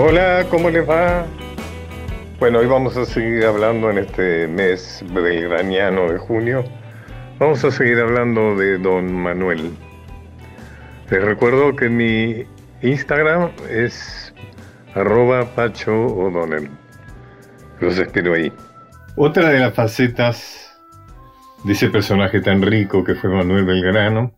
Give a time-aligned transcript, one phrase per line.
[0.00, 1.26] Hola, ¿cómo les va?
[2.38, 6.62] Bueno, hoy vamos a seguir hablando en este mes belgraniano de junio.
[7.40, 9.72] Vamos a seguir hablando de Don Manuel.
[11.10, 12.46] Les recuerdo que mi
[12.80, 14.32] Instagram es
[14.94, 15.90] arroba Pacho.
[17.80, 18.52] Los espero ahí.
[19.16, 20.78] Otra de las facetas
[21.64, 24.37] de ese personaje tan rico que fue Manuel Belgrano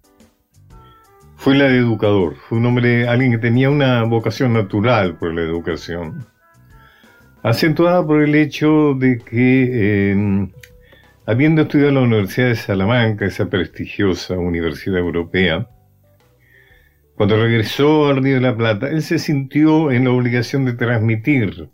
[1.40, 2.36] fue la de educador.
[2.36, 6.26] Fue un hombre, alguien que tenía una vocación natural por la educación,
[7.42, 10.52] acentuada por el hecho de que, em,
[11.24, 15.66] habiendo estudiado en la Universidad de Salamanca, esa prestigiosa universidad europea,
[17.14, 21.70] cuando regresó al Río de la Plata, él se sintió en la obligación de transmitir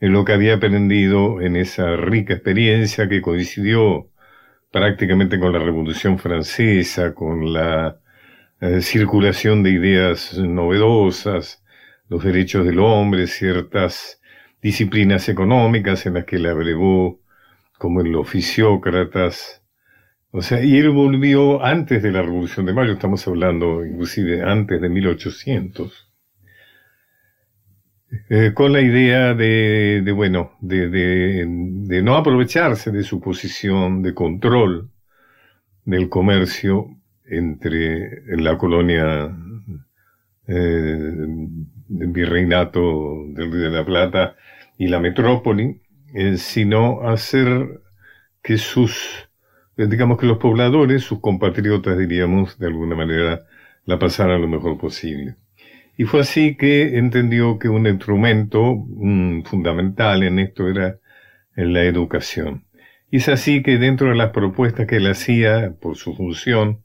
[0.00, 4.10] lo que había aprendido en esa rica experiencia que coincidió
[4.72, 8.00] prácticamente con la Revolución Francesa, con la
[8.60, 11.62] eh, circulación de ideas novedosas,
[12.08, 14.20] los derechos del hombre, ciertas
[14.62, 17.20] disciplinas económicas en las que le abrevó
[17.78, 19.62] como el oficiócratas.
[20.30, 24.80] O sea, y él volvió antes de la Revolución de Mayo, estamos hablando inclusive antes
[24.80, 26.10] de 1800,
[28.30, 34.02] eh, con la idea de, de bueno, de, de, de no aprovecharse de su posición
[34.02, 34.90] de control
[35.84, 36.96] del comercio
[37.28, 39.34] entre la colonia
[40.48, 40.54] eh,
[41.88, 44.36] del virreinato del Río de la Plata
[44.78, 45.80] y la metrópoli,
[46.14, 47.80] eh, sino hacer
[48.42, 49.28] que sus,
[49.76, 53.44] eh, digamos que los pobladores, sus compatriotas, diríamos, de alguna manera,
[53.86, 55.36] la pasaran lo mejor posible.
[55.96, 58.84] Y fue así que entendió que un instrumento
[59.44, 60.98] fundamental en esto era
[61.56, 62.64] la educación.
[63.10, 66.84] Y es así que dentro de las propuestas que él hacía por su función,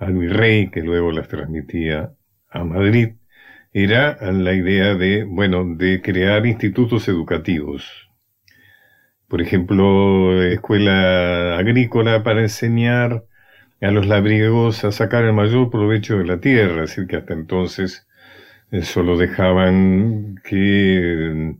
[0.00, 2.12] al virrey, que luego las transmitía
[2.48, 3.10] a Madrid,
[3.72, 8.08] era la idea de, bueno, de crear institutos educativos.
[9.28, 13.24] Por ejemplo, escuela agrícola para enseñar
[13.80, 17.34] a los labriegos a sacar el mayor provecho de la tierra, es decir, que hasta
[17.34, 18.08] entonces
[18.72, 21.54] eh, solo dejaban que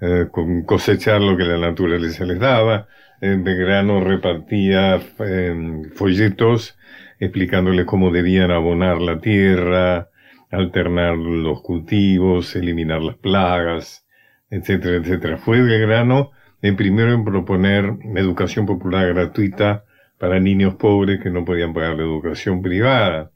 [0.00, 0.26] eh,
[0.66, 2.88] cosechar lo que la naturaleza les daba.
[3.20, 6.76] grano repartía eh, folletos
[7.24, 10.10] explicándoles cómo debían abonar la tierra,
[10.50, 14.06] alternar los cultivos, eliminar las plagas,
[14.50, 15.38] etcétera, etcétera.
[15.38, 16.32] Fue Belgrano
[16.62, 19.84] el primero en proponer educación popular gratuita
[20.18, 23.32] para niños pobres que no podían pagar la educación privada,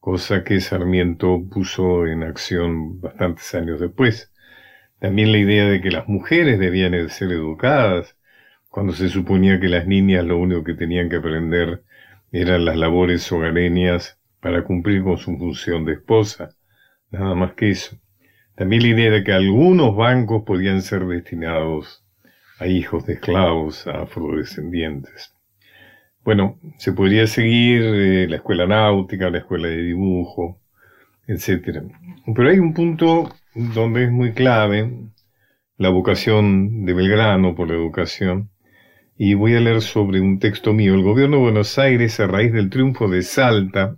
[0.00, 4.32] cosa que Sarmiento puso en acción bastantes años después.
[4.98, 8.16] También la idea de que las mujeres debían ser educadas,
[8.68, 11.84] cuando se suponía que las niñas lo único que tenían que aprender
[12.34, 16.50] eran las labores hogareñas para cumplir con su función de esposa,
[17.12, 17.96] nada más que eso.
[18.56, 22.04] También la idea de que algunos bancos podían ser destinados
[22.58, 25.32] a hijos de esclavos, a afrodescendientes.
[26.24, 30.60] Bueno, se podría seguir eh, la escuela náutica, la escuela de dibujo,
[31.28, 31.82] etc.
[32.34, 34.90] Pero hay un punto donde es muy clave
[35.76, 38.50] la vocación de Belgrano por la educación,
[39.16, 40.94] y voy a leer sobre un texto mío.
[40.94, 43.96] El gobierno de Buenos Aires, a raíz del triunfo de Salta,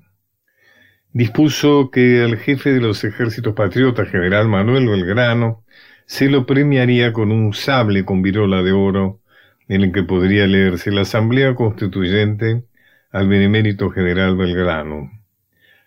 [1.12, 5.64] dispuso que al jefe de los ejércitos patriotas, general Manuel Belgrano,
[6.04, 9.20] se lo premiaría con un sable con virola de oro,
[9.68, 12.64] en el que podría leerse la Asamblea Constituyente
[13.10, 15.10] al benemérito general Belgrano.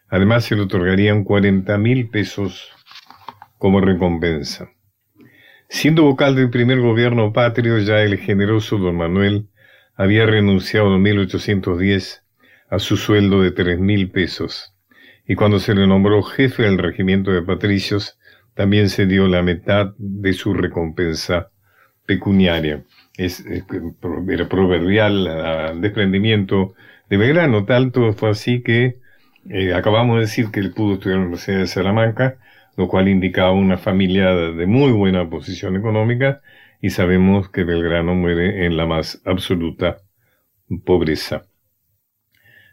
[0.09, 2.71] Además se le otorgarían cuarenta mil pesos
[3.57, 4.69] como recompensa.
[5.71, 9.49] Siendo vocal del primer gobierno patrio, ya el generoso don Manuel
[9.95, 12.23] había renunciado en 1810
[12.71, 14.75] a su sueldo de tres mil pesos,
[15.27, 18.17] y cuando se le nombró jefe del regimiento de patricios,
[18.55, 21.51] también se dio la mitad de su recompensa
[22.07, 22.83] pecuniaria.
[23.15, 26.73] Es, era proverbial al desprendimiento
[27.09, 28.97] de Belgrano, tanto fue así que
[29.47, 32.37] eh, acabamos de decir que él pudo estudiar en la Universidad de Salamanca,
[32.79, 36.39] lo cual indicaba una familia de muy buena posición económica
[36.81, 39.97] y sabemos que Belgrano muere en la más absoluta
[40.85, 41.41] pobreza.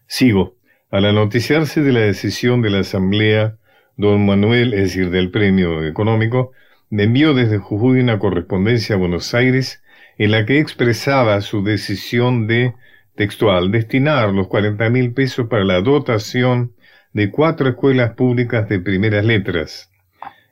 [0.07, 0.55] Sigo.
[0.93, 3.57] Al anunciarse de la decisión de la Asamblea,
[3.97, 6.53] don Manuel, es decir, del premio económico,
[6.89, 9.83] me envió desde Jujuy una correspondencia a Buenos Aires
[10.19, 12.75] en la que expresaba su decisión de,
[13.17, 16.77] textual, destinar los cuarenta mil pesos para la dotación
[17.13, 19.91] de cuatro escuelas públicas de primeras letras,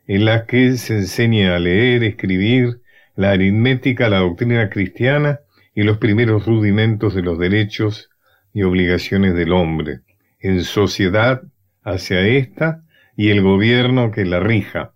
[0.06, 2.80] en las que se enseña a leer, escribir,
[3.16, 5.40] la aritmética, la doctrina cristiana
[5.74, 8.10] y los primeros rudimentos de los derechos
[8.52, 10.00] y obligaciones del hombre,
[10.40, 11.42] en sociedad
[11.82, 12.82] hacia ésta
[13.16, 14.92] y el gobierno que la rija,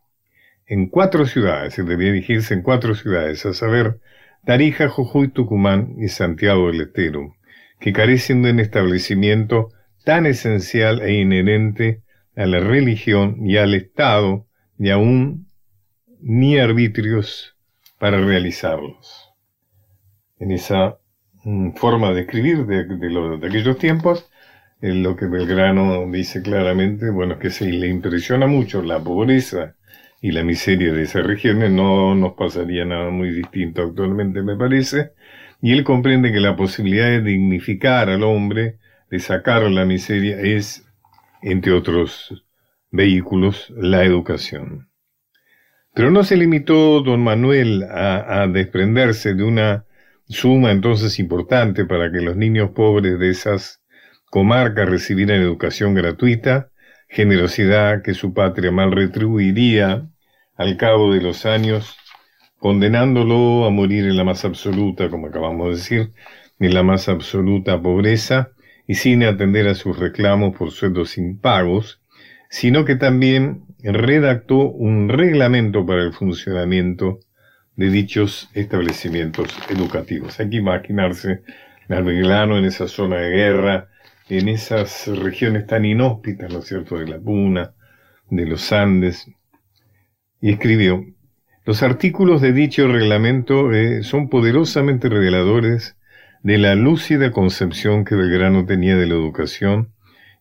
[0.66, 4.00] en cuatro ciudades, se debía dirigirse en cuatro ciudades, a saber,
[4.44, 7.37] Tarija, Jujuy, Tucumán y Santiago del Estero,
[7.81, 9.70] que carecen de un establecimiento
[10.04, 12.02] tan esencial e inherente
[12.37, 14.47] a la religión y al Estado,
[14.78, 15.46] ni aún
[16.20, 17.56] ni arbitrios
[17.98, 19.30] para realizarlos.
[20.38, 20.98] En esa
[21.44, 24.30] mm, forma de escribir de, de aquellos tiempos,
[24.80, 29.75] lo que Belgrano dice claramente, bueno, que se le impresiona mucho la pobreza
[30.20, 35.12] y la miseria de esas regiones, no nos pasaría nada muy distinto actualmente, me parece,
[35.60, 38.78] y él comprende que la posibilidad de dignificar al hombre,
[39.10, 40.86] de sacar la miseria, es,
[41.42, 42.44] entre otros
[42.90, 44.88] vehículos, la educación.
[45.94, 49.85] Pero no se limitó don Manuel a, desprenderse de una
[50.29, 53.82] suma entonces importante para que los niños pobres de esas
[54.31, 56.70] comarca recibieran educación gratuita,
[57.08, 60.06] generosidad que su patria mal retribuiría
[60.56, 61.96] al cabo de los años,
[62.58, 66.12] condenándolo a morir en la más absoluta, como acabamos de decir,
[66.58, 68.50] en la más absoluta pobreza,
[68.87, 72.00] y sin atender a sus reclamos por sueldos impagos,
[72.48, 77.20] sino que también redactó un reglamento para el funcionamiento
[77.76, 80.40] de dichos establecimientos educativos.
[80.40, 81.42] Hay que imaginarse
[81.88, 83.88] al Belgrano en esa zona de guerra,
[84.28, 87.72] en esas regiones tan inhóspitas, ¿no es cierto?, de la Puna,
[88.30, 89.30] de los Andes,
[90.40, 91.04] y escribió,
[91.64, 95.96] los artículos de dicho reglamento eh, son poderosamente reveladores
[96.42, 99.92] de la lúcida concepción que Belgrano tenía de la educación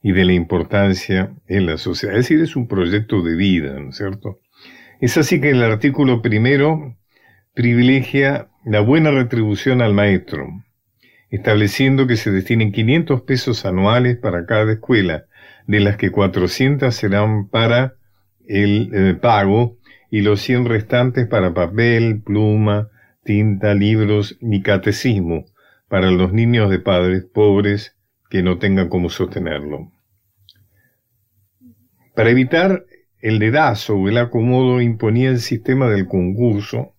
[0.01, 2.15] y de la importancia en la sociedad.
[2.15, 4.39] Es decir, es un proyecto de vida, ¿no es cierto?
[5.01, 6.95] Es así que el artículo primero
[7.53, 10.47] privilegia la buena retribución al maestro,
[11.29, 15.25] estableciendo que se destinen 500 pesos anuales para cada escuela,
[15.65, 17.95] de las que 400 serán para
[18.47, 19.77] el eh, pago
[20.09, 22.89] y los 100 restantes para papel, pluma,
[23.23, 25.45] tinta, libros y catecismo
[25.89, 27.96] para los niños de padres pobres
[28.29, 29.91] que no tengan cómo sostenerlo.
[32.15, 32.85] Para evitar
[33.21, 36.93] el dedazo o el acomodo imponía el sistema del concurso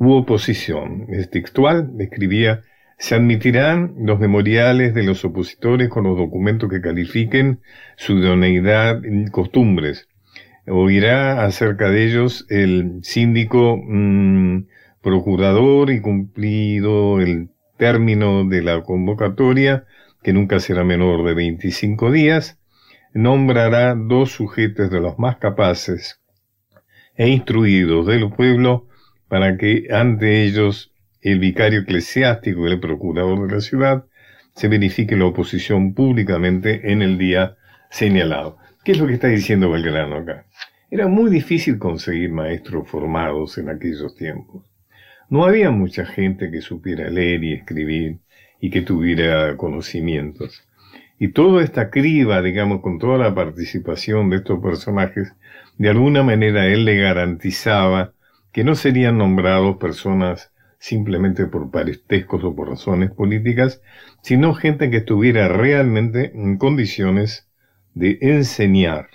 [0.00, 1.06] Hubo oposición.
[1.08, 2.62] Es textual, escribía,
[2.98, 7.60] se admitirán los memoriales de los opositores con los documentos que califiquen
[7.96, 10.08] su idoneidad y costumbres.
[10.68, 14.66] Oirá acerca de ellos el síndico mm,
[15.02, 19.86] procurador y cumplido el término de la convocatoria,
[20.22, 22.60] que nunca será menor de 25 días,
[23.14, 26.20] nombrará dos sujetos de los más capaces
[27.16, 28.86] e instruidos del pueblo
[29.28, 30.92] para que ante ellos
[31.22, 34.04] el vicario eclesiástico y el procurador de la ciudad
[34.54, 37.56] se verifique la oposición públicamente en el día
[37.90, 38.58] señalado.
[38.84, 40.46] ¿Qué es lo que está diciendo Belgrano acá?
[40.90, 44.67] Era muy difícil conseguir maestros formados en aquellos tiempos.
[45.30, 48.18] No había mucha gente que supiera leer y escribir
[48.60, 50.66] y que tuviera conocimientos.
[51.18, 55.34] Y toda esta criba, digamos, con toda la participación de estos personajes,
[55.76, 58.14] de alguna manera él le garantizaba
[58.52, 63.82] que no serían nombrados personas simplemente por parentescos o por razones políticas,
[64.22, 67.48] sino gente que estuviera realmente en condiciones
[67.94, 69.08] de enseñar.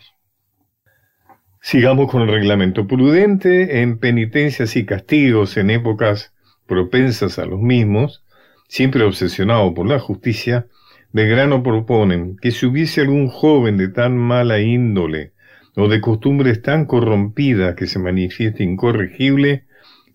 [1.66, 3.82] Sigamos con el reglamento prudente.
[3.82, 6.34] En penitencias y castigos en épocas
[6.68, 8.26] propensas a los mismos,
[8.68, 10.68] siempre obsesionado por la justicia,
[11.14, 15.32] de grano proponen que si hubiese algún joven de tan mala índole
[15.78, 19.64] o de costumbres tan corrompidas que se manifieste incorregible,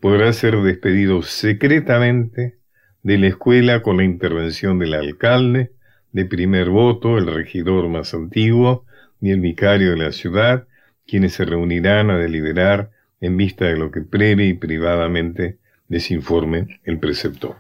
[0.01, 2.59] podrá ser despedido secretamente
[3.03, 5.73] de la escuela con la intervención del alcalde,
[6.13, 8.85] de primer voto, el regidor más antiguo
[9.19, 10.68] y el vicario de la ciudad,
[11.09, 16.81] quienes se reunirán a deliberar en vista de lo que previa y privadamente les informe
[16.85, 17.57] el preceptor.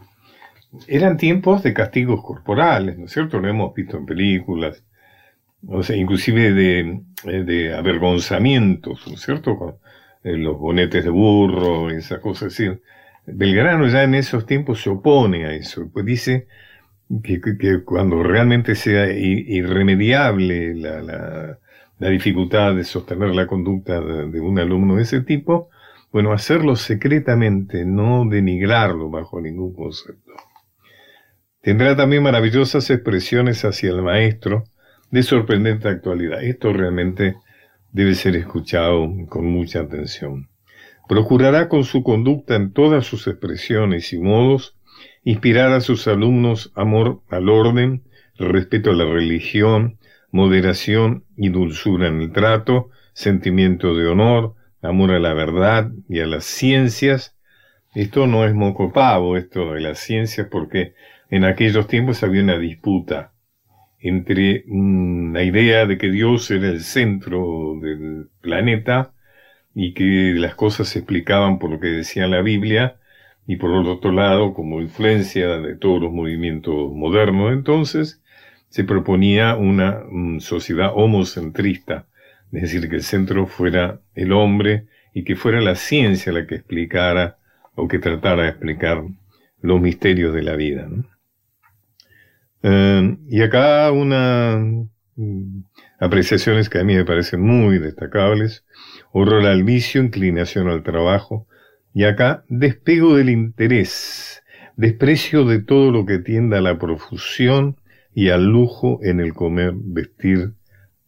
[0.87, 3.41] Eran tiempos de castigos corporales, ¿no es cierto?
[3.41, 4.85] Lo hemos visto en películas,
[5.67, 9.57] o sea, inclusive de, avergonzamientos, ¿no es cierto?
[9.57, 9.77] Con
[10.25, 12.69] eh, los bonetes de burro, esas cosas así.
[13.27, 16.47] Belgrano ya en esos tiempos se opone a eso, pues dice
[17.23, 17.41] que,
[17.85, 21.59] cuando realmente sea irremediable la,
[21.99, 25.71] la, dificultad de sostener la conducta de, un alumno de ese tipo,
[26.13, 30.33] bueno, hacerlo secretamente, no denigrarlo bajo ningún concepto.
[31.61, 34.65] Tendrá también maravillosas expresiones hacia el maestro,
[35.11, 36.43] de sorprendente actualidad.
[36.43, 37.37] Esto realmente
[37.93, 40.49] debe ser escuchado con mucha atención.
[41.09, 44.77] Procurará con su conducta en todas sus expresiones y modos
[45.25, 48.03] inspirar a sus alumnos amor al orden,
[48.39, 49.99] respeto a la religión,
[50.31, 56.27] moderación y dulzura en el trato, sentimiento de honor, amor a la verdad y a
[56.27, 57.37] las ciencias.
[57.95, 60.95] Esto no es moco pavo, esto de las ciencias, porque
[61.31, 63.33] en aquellos tiempos había una disputa
[64.01, 69.13] entre la idea de que Dios era el centro del planeta
[69.75, 72.97] y que las cosas se explicaban por lo que decía la Biblia,
[73.47, 78.23] y por otro lado, como influencia de todos los movimientos modernos entonces,
[78.69, 80.03] se proponía una
[80.41, 82.07] sociedad homocentrista,
[82.53, 86.57] es decir, que el centro fuera el hombre y que fuera la ciencia la que
[86.57, 87.39] explicara
[87.75, 89.03] o que tratara de explicar
[89.61, 90.89] los misterios de la vida.
[92.63, 94.61] Eh, y acá unas
[95.17, 95.61] mm,
[96.01, 98.65] apreciaciones que a mí me parecen muy destacables.
[99.13, 101.47] Horror al vicio, inclinación al trabajo.
[101.95, 104.43] Y acá, despego del interés,
[104.77, 107.77] desprecio de todo lo que tienda a la profusión
[108.15, 110.53] y al lujo en el comer, vestir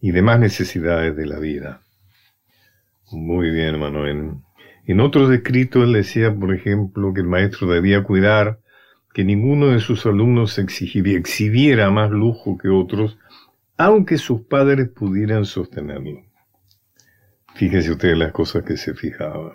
[0.00, 1.82] y demás necesidades de la vida.
[3.12, 4.06] Muy bien, hermano.
[4.06, 8.60] En, otros escritos él decía, por ejemplo, que el maestro debía cuidar
[9.12, 13.18] que ninguno de sus alumnos exhibiera más lujo que otros,
[13.76, 16.22] aunque sus padres pudieran sostenerlo.
[17.54, 19.52] Fíjense ustedes las cosas que se fijaban.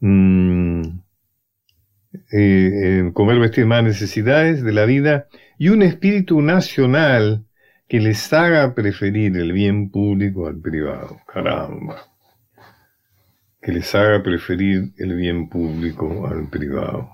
[0.00, 0.63] Mm,
[2.32, 5.26] eh, comer, vestir más necesidades de la vida
[5.58, 7.46] y un espíritu nacional
[7.88, 11.20] que les haga preferir el bien público al privado.
[11.26, 11.96] Caramba.
[13.60, 17.08] Que les haga preferir el bien público al privado.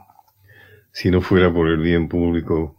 [0.93, 2.77] Si no fuera por el bien público,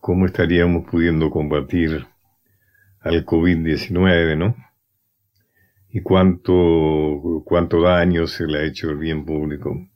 [0.00, 2.06] ¿cómo estaríamos pudiendo combatir
[3.00, 4.56] al COVID-19, no?
[5.90, 9.89] Y cuánto, cuánto daño se le ha hecho el bien público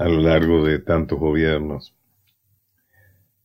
[0.00, 1.94] a lo largo de tantos gobiernos.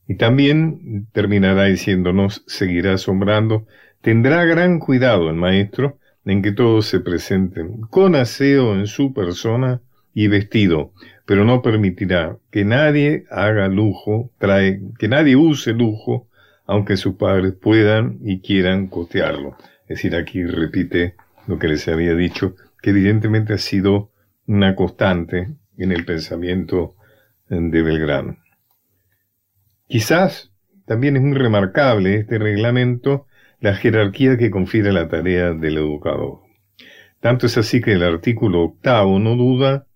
[0.07, 3.67] Y también terminará diciéndonos, seguirá asombrando,
[4.00, 9.81] tendrá gran cuidado el maestro en que todos se presenten con aseo en su persona
[10.13, 10.93] y vestido,
[11.25, 16.29] pero no permitirá que nadie haga lujo, trae, que nadie use lujo,
[16.65, 19.57] aunque sus padres puedan y quieran costearlo.
[19.89, 21.15] Es decir, aquí repite
[21.47, 24.09] lo que les había dicho, que evidentemente ha sido
[24.47, 26.96] una constante en el pensamiento
[27.50, 28.38] de Belgrano.
[29.88, 30.51] Quizás
[30.86, 33.27] también es muy remarcable este reglamento
[33.60, 36.39] la jerarquía que confiere la tarea del educador.
[37.20, 39.88] Tanto es así que el artículo octavo no duda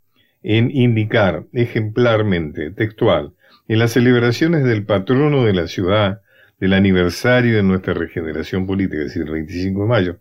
[0.41, 3.33] en indicar ejemplarmente, textual,
[3.67, 6.21] en las celebraciones del patrono de la ciudad,
[6.59, 10.19] del aniversario de nuestra regeneración política, es decir, el 25 de mayo,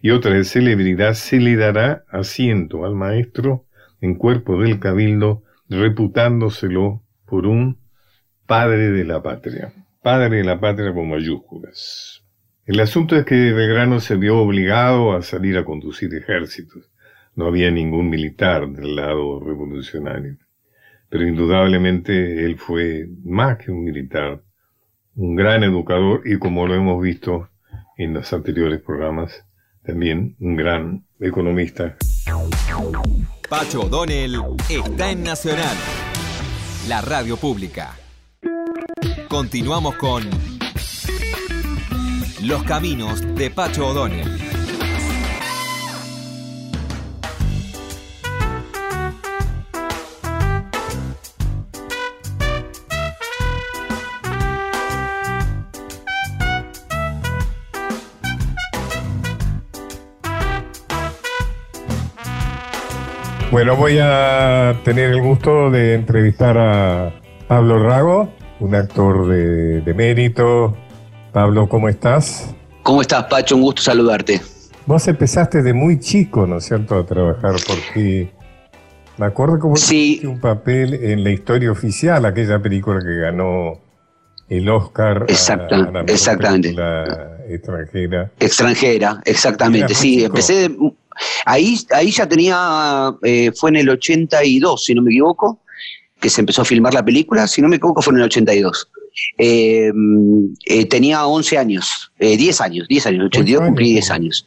[0.00, 3.65] y otra de celebridad, se le dará asiento al maestro
[4.00, 7.78] en cuerpo del cabildo, reputándoselo por un
[8.46, 9.72] padre de la patria.
[10.02, 12.22] Padre de la patria con mayúsculas.
[12.64, 16.90] El asunto es que Belgrano se vio obligado a salir a conducir ejércitos
[17.36, 20.38] no había ningún militar del lado revolucionario.
[21.08, 24.42] Pero indudablemente él fue más que un militar,
[25.14, 27.50] un gran educador y como lo hemos visto
[27.96, 29.46] en los anteriores programas,
[29.84, 31.96] también un gran economista.
[33.48, 35.76] Pacho O'Donnell está en Nacional,
[36.88, 37.96] la radio pública.
[39.28, 40.28] Continuamos con
[42.42, 44.45] Los Caminos de Pacho O'Donnell.
[63.56, 67.10] Bueno, voy a tener el gusto de entrevistar a
[67.48, 70.76] Pablo Rago, un actor de, mérito.
[71.32, 72.54] Pablo, ¿cómo estás?
[72.82, 73.56] ¿Cómo estás, Pacho?
[73.56, 74.42] Un gusto saludarte.
[74.84, 78.30] Vos empezaste de muy chico, ¿no es cierto?, a trabajar porque
[79.16, 80.20] me acuerdo que vos sí.
[80.24, 83.80] un papel en la historia oficial, aquella película que ganó
[84.50, 86.76] el Oscar Exacta, a, exactamente.
[87.48, 88.30] extranjera.
[88.38, 89.94] Extranjera, exactamente.
[89.94, 90.68] Sí, empecé
[91.44, 95.60] Ahí, ahí ya tenía, eh, fue en el 82, si no me equivoco,
[96.20, 98.88] que se empezó a filmar la película, si no me equivoco fue en el 82.
[99.38, 99.92] Eh,
[100.66, 104.46] eh, tenía 11 años, 10 años, 10 años, 82 cumplí 10 años.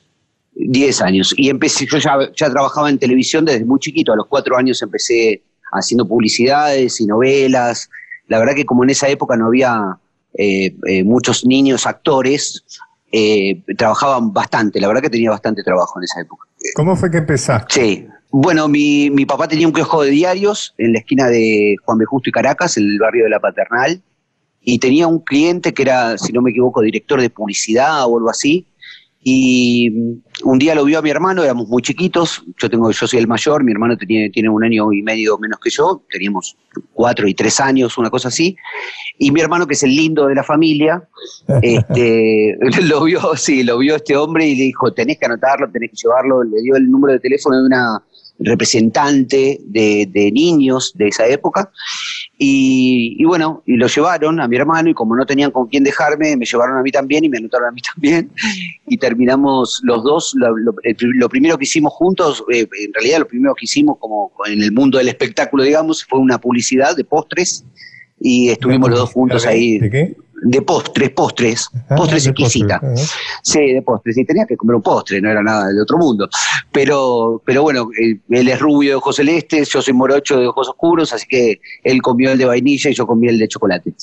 [0.55, 1.33] 10 años.
[1.37, 4.81] Y empecé, yo ya, ya trabajaba en televisión desde muy chiquito, a los 4 años
[4.81, 7.89] empecé haciendo publicidades y novelas.
[8.27, 9.97] La verdad que como en esa época no había
[11.03, 12.63] muchos niños actores,
[13.77, 16.47] trabajaban bastante, la verdad que tenía bastante trabajo en esa época.
[16.75, 17.73] ¿Cómo fue que empezaste?
[17.73, 18.07] Sí.
[18.31, 22.05] Bueno, mi, mi papá tenía un kiosco de diarios en la esquina de Juan B.
[22.05, 24.01] Justo y Caracas, en el barrio de La Paternal,
[24.61, 28.29] y tenía un cliente que era, si no me equivoco, director de publicidad o algo
[28.29, 28.67] así,
[29.21, 29.91] y
[30.43, 33.27] un día lo vio a mi hermano, éramos muy chiquitos, yo tengo, yo soy el
[33.27, 36.55] mayor, mi hermano tiene, tiene un año y medio menos que yo, teníamos
[36.93, 38.55] cuatro y tres años, una cosa así,
[39.17, 41.03] y mi hermano, que es el lindo de la familia,
[41.61, 45.91] este, lo vio, sí, lo vio este hombre y le dijo, tenés que anotarlo, tenés
[45.91, 48.01] que llevarlo, le dio el número de teléfono de una
[48.39, 51.71] representante de, niños de esa época.
[52.37, 56.37] Y, bueno, y lo llevaron a mi hermano y como no tenían con quién dejarme,
[56.37, 58.31] me llevaron a mí también y me anotaron a mí también.
[58.87, 63.65] Y terminamos los dos, lo, primero que hicimos juntos, eh, en realidad lo primero que
[63.65, 67.65] hicimos como en el mundo del espectáculo, digamos, fue una publicidad de postres
[68.19, 69.79] y estuvimos los dos juntos ahí.
[69.79, 70.15] ¿De qué?
[70.41, 72.81] de postres, postres, ah, postres exquisitas.
[73.43, 74.17] Sí, de postres.
[74.17, 76.29] Y tenía que comer un postre, no era nada de otro mundo.
[76.71, 81.11] Pero, pero bueno, él es rubio de ojos celestes, yo soy morocho de ojos oscuros,
[81.13, 83.93] así que él comió el de vainilla y yo comí el de chocolate.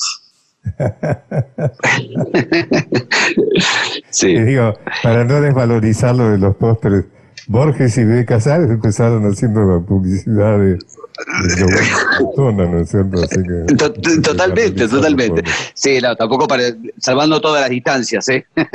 [4.11, 4.37] sí.
[4.37, 7.05] digo, para no desvalorizar lo de los postres,
[7.49, 8.25] Borges y B.
[8.25, 10.79] Casares empezaron haciendo la publicidad de,
[14.23, 15.43] totalmente, totalmente.
[15.75, 16.65] Sí, no, tampoco para,
[16.99, 18.45] salvando todas las distancias, ¿eh?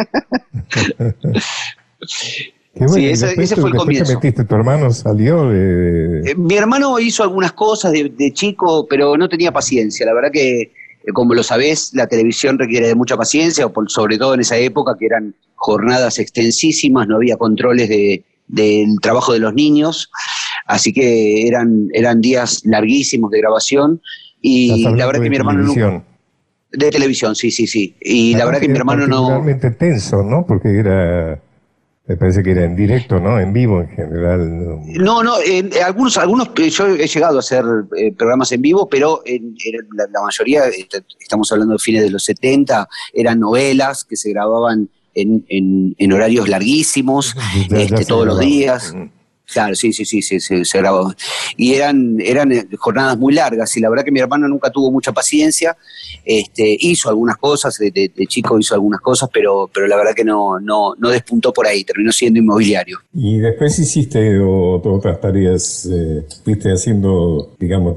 [2.06, 4.14] sí, ese, fue el comienzo.
[4.14, 6.32] metiste, ¿Tu hermano salió de...?
[6.32, 10.06] Eh, mi hermano hizo algunas cosas de, chico, pero no tenía paciencia.
[10.06, 10.72] La verdad que, eh,
[11.14, 15.06] como lo sabés, la televisión requiere de mucha paciencia, sobre todo en esa época que
[15.06, 20.12] eran jornadas extensísimas, no había controles de, del trabajo de los niños,
[20.66, 24.02] así que eran, eran días larguísimos de grabación
[24.42, 26.04] y la verdad que mi hermano televisión.
[26.72, 27.96] De televisión, sí, sí, sí.
[28.00, 29.30] Y la verdad que mi hermano no...
[29.30, 30.46] Realmente tenso, ¿no?
[30.46, 31.42] Porque era...
[32.08, 33.40] Me parece que era en directo, ¿no?
[33.40, 34.82] En vivo en general.
[34.98, 37.64] No, no, en, algunos, algunos, eh, yo he llegado a hacer
[37.96, 39.56] eh, programas en vivo, pero en,
[39.96, 44.32] la, la, mayoría, este, estamos hablando de fines de los 70, eran novelas que se
[44.32, 47.36] grababan en, en, en horarios larguísimos,
[47.70, 48.94] este, todos los días.
[49.52, 51.14] Claro, sí, sí, sí, sí, se grabó.
[51.58, 54.92] Y eran, eran eh, jornadas muy largas y la verdad que mi hermano nunca tuvo
[54.92, 55.76] mucha paciencia.
[56.24, 60.60] Este, hizo algunas cosas, de, chico hizo algunas cosas, pero, pero la verdad que no,
[60.60, 63.00] no, no despuntó por ahí, terminó siendo inmobiliario.
[63.14, 67.96] ¿Y después hiciste otras tareas, eh, fuiste haciendo, digamos,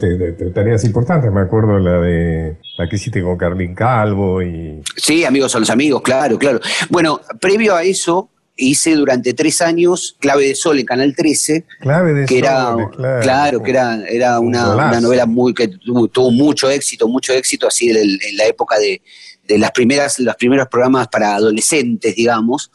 [0.53, 1.31] tareas importantes?
[1.31, 4.83] Me acuerdo la de la que hiciste con Carlín Calvo y...
[4.97, 6.61] Sí, amigos son los amigos, claro, claro.
[6.90, 11.67] Bueno, previo a eso, hice durante tres años Clave de Sol en Canal 13.
[11.81, 12.75] Clave de que era,
[13.23, 18.37] claro, que era, era una, novela muy que tuvo, mucho éxito, mucho éxito así en,
[18.37, 19.01] la época de,
[19.59, 22.71] las primeras, los primeros programas para adolescentes, digamos.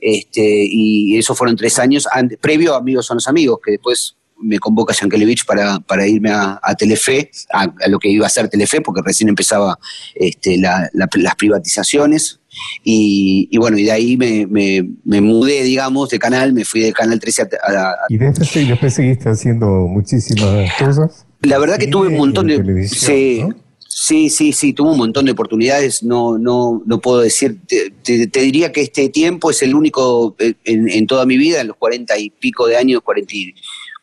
[0.00, 2.06] Este, y eso fueron tres años,
[2.40, 6.74] previo a Amigos son los Amigos, que después me convoca Yankelevich para, para irme a,
[6.76, 9.78] Telefe, a, lo que iba a ser Telefe, porque recién empezaba
[10.14, 12.40] este, las privatizaciones,
[12.84, 17.18] y, bueno, y de ahí me, me, mudé, digamos, de canal, me fui del canal
[17.20, 17.94] 13 a...
[18.08, 21.26] ¿Y después, seguiste haciendo muchísimas cosas?
[21.42, 22.88] La verdad que tuve un montón de...
[22.88, 23.44] Sí,
[23.88, 28.72] sí, sí, sí, tuve un montón de oportunidades, no, no, no puedo decir, te, diría
[28.72, 32.18] que este tiempo es el único eh, en, en, toda mi vida, en los cuarenta
[32.18, 33.54] y pico de años, cuarenta y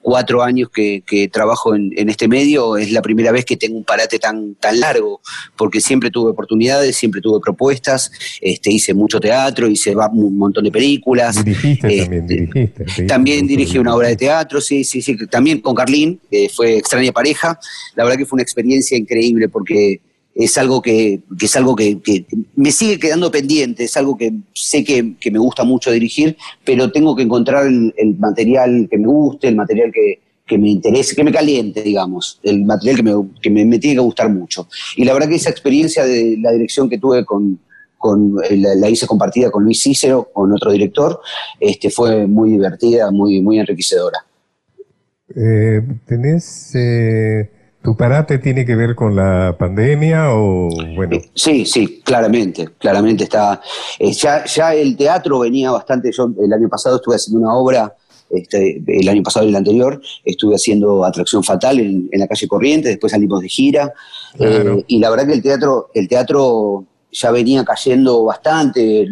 [0.02, 4.18] cuatro años que, trabajo en, este medio, es la primera vez que tengo un parate
[4.20, 5.22] tan, tan largo,
[5.58, 10.72] porque siempre tuve oportunidades, siempre tuve propuestas, este, hice mucho teatro, hice un montón de
[10.72, 11.44] películas.
[11.44, 13.04] Dirigiste también, este, dirigiste.
[13.04, 16.20] También dirigí una obra de teatro, sí, sí, sí, también con Carlín,
[16.56, 17.60] fue extraña pareja.
[17.96, 20.02] La verdad que fue una experiencia increíble porque
[20.36, 22.00] es algo que, es algo que,
[22.56, 27.16] me sigue quedando pendiente, es algo que sé que, me gusta mucho dirigir, pero tengo
[27.16, 31.84] que encontrar el, material que me guste, el material que, me interese, que me caliente,
[31.84, 33.12] digamos, el material que, me,
[33.42, 34.68] que me, tiene que gustar mucho.
[34.96, 37.60] Y la verdad que esa experiencia de la dirección que tuve con,
[37.98, 41.20] con eh, la, hice compartida con Luis Cícero, con otro director,
[41.60, 44.26] este, fue muy divertida, muy, muy enriquecedora.
[45.36, 46.72] Eh, ¿Tenés...
[46.76, 51.18] Eh ¿Tu parate tiene que ver con la pandemia o bueno?
[51.34, 53.62] Sí, sí, claramente, claramente está.
[53.98, 56.12] Eh, ya, ya el teatro venía bastante.
[56.12, 57.96] Yo el año pasado estuve haciendo una obra,
[58.30, 62.90] este, el año pasado y el anterior, estuve haciendo Atracción Fatal en, la calle Corriente,
[62.90, 63.94] después salimos de gira.
[64.38, 69.08] Eh, y la verdad que el teatro, el teatro ya venía cayendo bastante,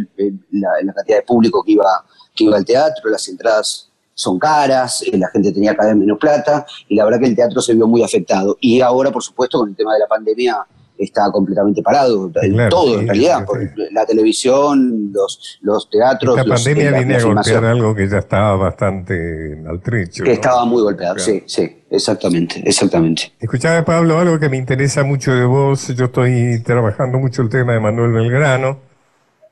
[0.52, 3.87] la, la cantidad de público que iba, que iba al teatro, las entradas
[4.18, 7.36] son caras, eh, la gente tenía cada vez menos plata y la verdad que el
[7.36, 8.58] teatro se vio muy afectado.
[8.60, 10.58] Y ahora, por supuesto, con el tema de la pandemia
[10.98, 12.32] está completamente parado,
[12.72, 13.46] todo en realidad,
[13.92, 16.36] la televisión, los, los teatros.
[16.36, 20.24] La pandemia viene a golpear algo que ya estaba bastante altrecho.
[20.24, 23.34] Que estaba muy golpeado, sí, sí, exactamente, exactamente.
[23.40, 27.74] Escuchame Pablo, algo que me interesa mucho de vos, yo estoy trabajando mucho el tema
[27.74, 28.80] de Manuel Belgrano,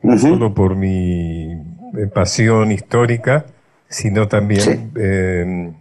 [0.01, 1.51] no solo por mi
[2.15, 3.45] pasión histórica,
[3.95, 5.73] sino también, eh,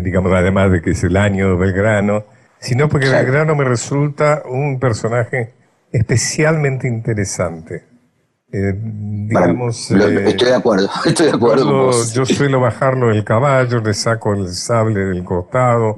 [0.00, 2.24] digamos, además de que es el año de Belgrano,
[2.60, 5.52] sino porque Belgrano me resulta un personaje
[5.90, 7.82] especialmente interesante.
[8.48, 11.90] digamos, estoy de acuerdo, estoy de acuerdo.
[12.12, 15.96] Yo suelo bajarlo del caballo, le saco el sable del costado,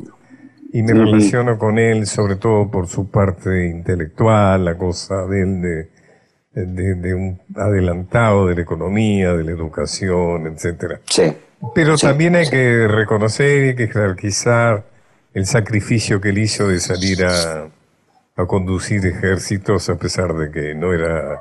[0.73, 5.61] y me relaciono con él sobre todo por su parte intelectual, la cosa de él
[5.61, 5.94] de,
[6.55, 11.01] de, un adelantado de la economía, de la educación, etcétera.
[11.09, 11.33] Sí.
[11.75, 14.85] Pero también hay que reconocer y que jerarquizar
[15.33, 17.69] el sacrificio que él hizo de salir a,
[18.37, 21.41] a conducir ejércitos a pesar de que no era...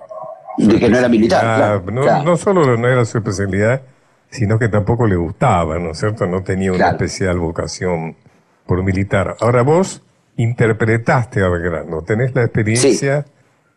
[0.58, 1.84] De que no era militar.
[1.92, 3.82] no, no solo no era su especialidad,
[4.30, 6.26] sino que tampoco le gustaba, ¿no es cierto?
[6.26, 8.16] No tenía una especial vocación
[8.66, 9.36] por militar.
[9.40, 10.02] Ahora vos
[10.38, 13.26] interpretaste a Belgrano, tenés la experiencia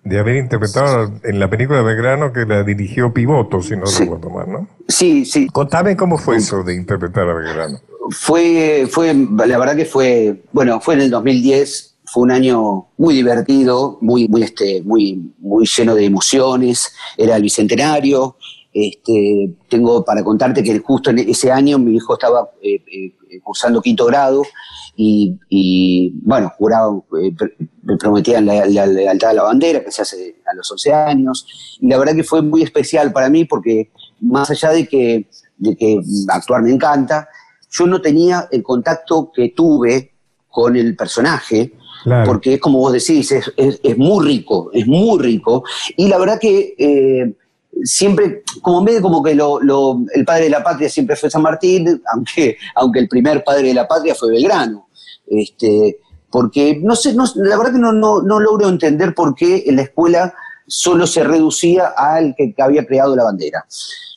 [0.07, 4.31] de haber interpretado en la película de Belgrano que la dirigió Pivoto, si no recuerdo
[4.31, 4.69] mal, ¿no?
[4.87, 5.49] Sí, sí.
[5.49, 7.81] Contame cómo fue eso de interpretar a Belgrano.
[8.11, 13.15] Fue, fue, la verdad que fue, bueno, fue en el 2010, fue un año muy
[13.15, 18.37] divertido, muy, muy, este, muy, muy lleno de emociones, era el bicentenario,
[18.73, 23.83] este, tengo para contarte que justo en ese año mi hijo estaba eh, eh, cursando
[23.83, 24.45] quinto grado
[24.97, 27.33] y, bueno, juraba, eh,
[27.85, 31.47] me prometían la, lealtad a la bandera que se hace a los 11 años.
[31.81, 35.77] Y la verdad que fue muy especial para mí porque más allá de que, de
[35.77, 37.29] que actuar me encanta,
[37.71, 40.15] yo no tenía el contacto que tuve
[40.49, 41.75] con el personaje,
[42.25, 45.63] porque es como vos decís, es, es, muy rico, es muy rico.
[45.97, 47.37] Y la verdad que
[47.85, 49.61] siempre, como medio como que lo,
[50.13, 53.75] el padre de la patria siempre fue San Martín, aunque, aunque el primer padre de
[53.75, 54.89] la patria fue Belgrano.
[55.29, 55.99] Este,
[56.37, 60.35] porque no sé, la verdad que no, no, logro entender por qué en la escuela
[60.67, 63.65] solo se reducía al que, había creado la bandera.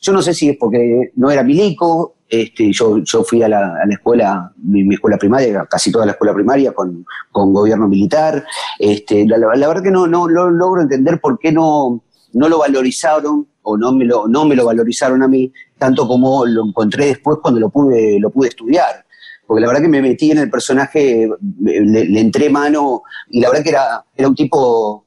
[0.02, 3.72] Yo no sé si es porque no era milico, este, yo, yo fui a la,
[3.88, 8.44] escuela, mi, escuela primaria, casi toda la escuela primaria con, gobierno militar.
[8.78, 12.02] Este, la, verdad que no, no, no, logro entender por qué no,
[12.34, 16.44] no lo valorizaron o no me lo, no me lo valorizaron a mí tanto como
[16.44, 19.06] lo encontré después cuando lo pude, lo pude estudiar.
[19.50, 21.28] Porque la verdad que me metí en el personaje,
[21.60, 25.06] le, entré mano y la verdad que era, era un tipo,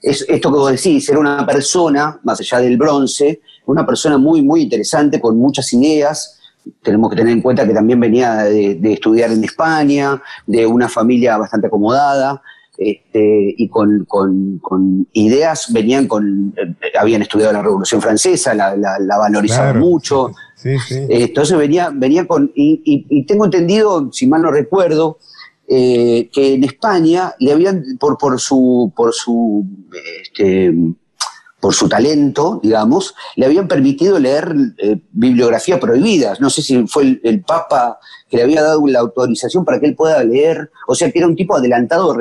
[0.00, 4.40] es, esto que vos decís, era una persona, más allá del bronce, una persona muy,
[4.40, 6.40] muy interesante, con muchas ideas,
[6.82, 10.88] tenemos que tener en cuenta que también venía de, de, estudiar en España, de una
[10.88, 12.40] familia bastante acomodada,
[12.78, 14.06] este, y con,
[15.12, 20.32] ideas, venían con, eh, habían estudiado la Revolución Francesa, la, la, valorizaban mucho.
[20.64, 25.18] Entonces venía, venía con, y, tengo entendido, si mal no recuerdo,
[25.68, 29.66] eh, que en España le habían, por, por su, por su
[30.24, 30.72] este,
[31.62, 36.40] por su talento, digamos, le habían permitido leer eh, bibliografía prohibidas.
[36.40, 39.94] No sé si fue el, Papa que le había dado la autorización para que él
[39.94, 40.72] pueda leer.
[40.88, 42.18] O sea, que era un tipo adelantado,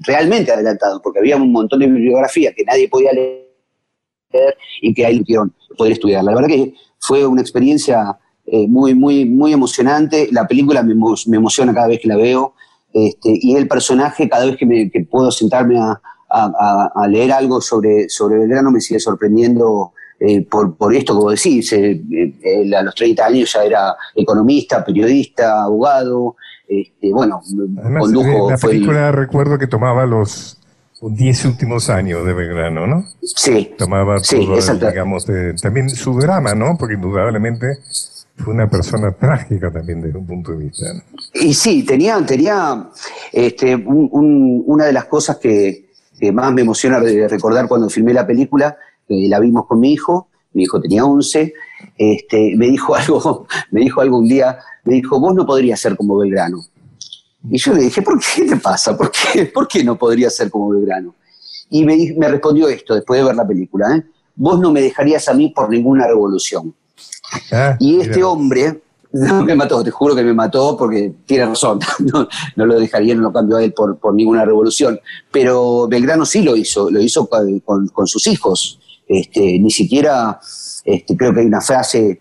[0.00, 5.20] realmente adelantado, porque había un montón de bibliografía que nadie podía leer y que ahí
[5.20, 6.24] pudieron poder estudiar.
[6.24, 6.74] La verdad que
[7.06, 10.28] fue una experiencia eh, muy, muy, muy emocionante.
[10.30, 10.94] La película me,
[11.36, 12.54] emociona cada vez que la veo.
[12.92, 16.00] Este, y el personaje, cada vez que, que puedo sentarme a,
[16.34, 21.72] a, leer algo sobre, sobre Belgrano me sigue sorprendiendo eh, por, por, esto, como decís,
[21.72, 26.36] eh, eh, a los 30 años ya era economista, periodista, abogado,
[26.68, 27.40] este, bueno,
[27.98, 28.50] condujo...
[28.50, 30.60] La película recuerdo que tomaba los
[31.10, 33.04] 10 últimos años de Belgrano, ¿no?
[33.22, 33.72] Sí.
[33.76, 35.26] Tomaba todo, digamos,
[35.60, 36.76] también su drama, ¿no?
[36.78, 37.78] Porque indudablemente
[38.36, 40.86] fue una persona trágica también desde un punto de vista.
[41.34, 42.90] Y sí, tenía, tenía
[43.32, 48.76] este, una de las cosas que, que más me emociona recordar cuando filmé la película,
[49.08, 51.52] la vimos con mi hijo, mi hijo tenía 11,
[51.98, 55.96] este, me dijo algo, me dijo algo un día, me dijo, vos no podrías ser
[55.96, 56.64] como Belgrano.
[57.50, 58.96] Y yo le dije, ¿por qué te pasa?
[58.96, 61.14] ¿Por qué, ¿Por qué no podría ser como Belgrano?
[61.70, 64.04] Y me, me respondió esto después de ver la película, ¿eh?
[64.36, 66.74] vos no me dejarías a mí por ninguna revolución.
[67.52, 71.78] Ah, y este hombre, no, me mató, te juro que me mató porque tiene razón.
[72.56, 75.00] No, lo dejaría, no lo cambió a él por, ninguna revolución.
[75.30, 78.80] Pero Belgrano sí lo hizo, lo hizo con, sus hijos.
[79.06, 80.40] Este, ni siquiera,
[80.84, 82.20] este, creo que hay una frase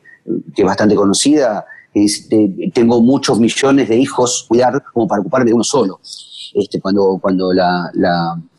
[0.55, 5.53] que es bastante conocida, este, tengo muchos millones de hijos, cuidar como para ocuparme de
[5.53, 5.99] uno solo.
[6.53, 7.91] Este, cuando, cuando la,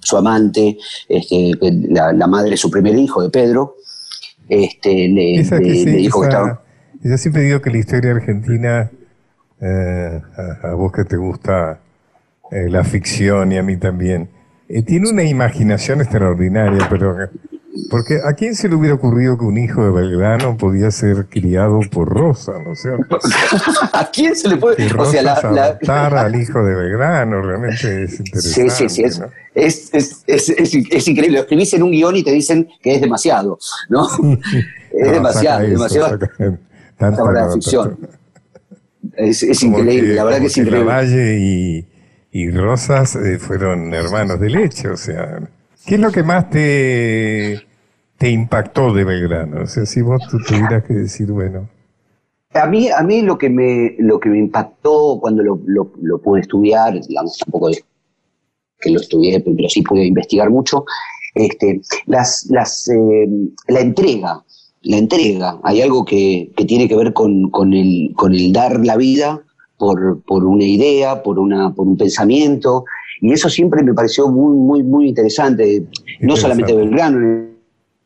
[0.01, 1.53] su amante, este,
[1.91, 3.77] la, madre de su primer hijo, de Pedro,
[4.49, 5.43] este, le,
[5.97, 6.65] dijo que estaba
[7.05, 8.91] yo siempre digo que la historia argentina,
[9.61, 10.23] eh,
[10.63, 11.81] a, vos que te gusta
[12.51, 14.31] eh, la ficción y a mí también,
[14.71, 17.15] eh, tiene una imaginación extraordinaria, pero
[17.91, 21.81] Porque ¿a quién se le hubiera ocurrido que un hijo de Belgrano podía ser criado
[21.91, 23.19] por Rosa, ¿no es cierto?
[23.93, 24.87] ¿A quién se le puede...?
[24.97, 28.71] o sea, la, al hijo de Belgrano, realmente es interesante.
[28.71, 29.03] Sí, sí, sí,
[29.55, 31.39] es, es, es, increíble.
[31.39, 33.59] Lo escribís en un guion y te dicen que es demasiado,
[33.89, 34.09] ¿no?
[34.93, 36.19] es demasiado, demasiado.
[36.97, 37.99] Tanta ficción.
[39.17, 40.85] Es, increíble, la verdad que es increíble.
[40.85, 41.87] Valle y,
[42.31, 45.41] y Rosas eh, fueron hermanos de leche, o sea...
[45.87, 47.67] ¿Qué es lo que más te,
[48.21, 49.63] impactó de Belgrano?
[49.63, 51.69] O sea, si vos tuvieras que decir, bueno.
[52.55, 56.41] A mí, a mí lo que me, lo que me impactó cuando lo, lo, pude
[56.41, 57.85] estudiar, digamos, tampoco es
[58.81, 60.85] que lo estudié, pero sí pude investigar mucho,
[61.35, 63.29] este, las, las, eh,
[63.69, 64.43] la entrega,
[64.83, 65.59] la entrega.
[65.65, 69.43] Hay algo que, que tiene que ver con, con, el, con el dar la vida
[69.77, 72.85] por, por una idea, por, una, por un pensamiento,
[73.25, 75.83] y eso siempre me pareció muy, muy, muy interesante.
[76.21, 77.57] No solamente Belgrano, en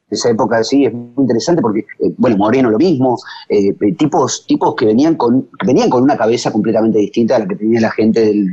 [0.08, 4.46] esa época sí, es muy interesante porque, eh, bueno, Moreno lo mismo, eh, eh, tipos,
[4.46, 7.90] tipos que venían con, venían con una cabeza completamente distinta a la que tenía la
[7.90, 8.46] gente del,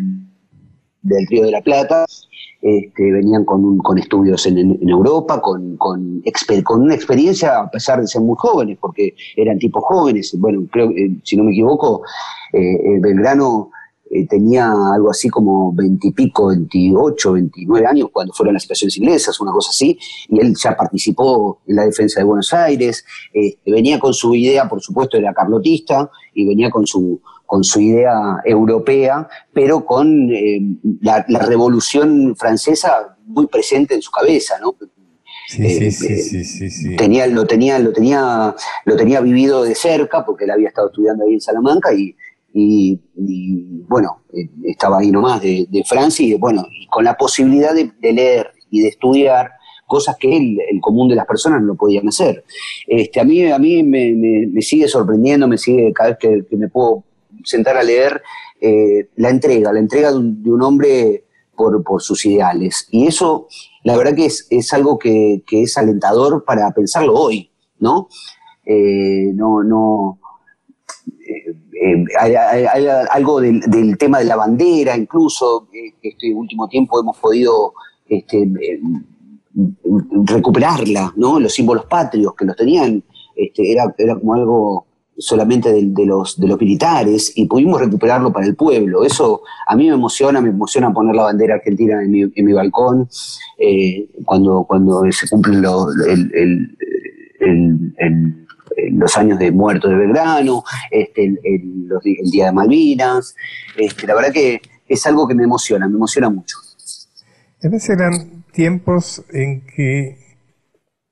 [1.04, 2.06] del Río de la Plata.
[2.64, 6.24] Este, venían con, con estudios en, en Europa, con, con,
[6.64, 10.36] con, una experiencia a pesar de ser muy jóvenes, porque eran tipos jóvenes.
[10.40, 12.02] Bueno, creo que, si no me equivoco,
[12.52, 13.70] Belgrano
[14.12, 19.52] eh, tenía algo así como veintipico, veintiocho, veintinueve años cuando fueron las situaciones inglesas, una
[19.52, 19.98] cosa así,
[20.30, 24.70] y él ya participó en la defensa de Buenos Aires, este, venía con su idea,
[24.70, 30.62] por supuesto, era carlotista, y venía con su, con su idea europea, pero con eh,
[31.02, 34.76] la, revolución francesa muy presente en su cabeza, ¿no?
[35.60, 40.46] Eh, sí, sí, sí, Tenía, lo, tenía, lo, tenía, lo tenía vivido de cerca, porque
[40.46, 42.16] él había estado estudiando ahí en Salamanca y,
[42.58, 48.52] y, bueno, eh, estaba ahí nomás de, Francia y bueno, con la posibilidad de, leer
[48.72, 49.52] y de estudiar
[49.86, 52.46] cosas que el, común de las personas no podían hacer.
[52.88, 57.04] Este, a mí, a mí me, sigue sorprendiendo, me sigue cada vez que, me puedo
[57.44, 58.24] sentar a leer
[58.62, 61.26] eh, la entrega, la entrega de un, hombre
[61.58, 62.88] por, sus ideales.
[62.90, 63.48] Y eso,
[63.84, 68.08] la verdad que es, es algo que, es alentador para pensarlo hoy, ¿no?
[68.66, 70.20] Eh, no, no,
[71.86, 77.74] eh, hay, algo del, tema de la bandera, incluso, eh, este último tiempo hemos podido
[78.08, 78.82] este, eh,
[80.26, 81.40] recuperarla, ¿no?
[81.40, 83.04] Los símbolos patrios que los tenían,
[83.36, 88.48] este, era, era como algo solamente de, los, de los militares y pudimos recuperarlo para
[88.48, 89.04] el pueblo.
[89.04, 92.52] Eso a mí me emociona, me emociona poner la bandera argentina en mi, en mi
[92.52, 93.08] balcón
[94.26, 95.64] cuando, cuando se cumplen
[96.06, 96.78] el,
[97.98, 98.45] el
[98.92, 101.90] los años de muerto de Belgrano, este, el,
[102.32, 103.36] Día de Malvinas.
[103.78, 106.58] Este, la verdad que es algo que me emociona, me emociona mucho.
[107.62, 110.18] Esos eran tiempos en que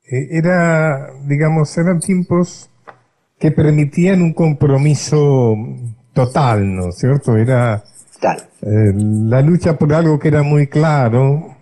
[0.06, 2.70] eh, era, digamos, eran tiempos
[3.40, 5.56] que permitían un compromiso
[6.14, 7.36] total, ¿no es cierto?
[7.36, 7.84] Era
[8.62, 11.56] eh, la lucha por algo que era muy claro,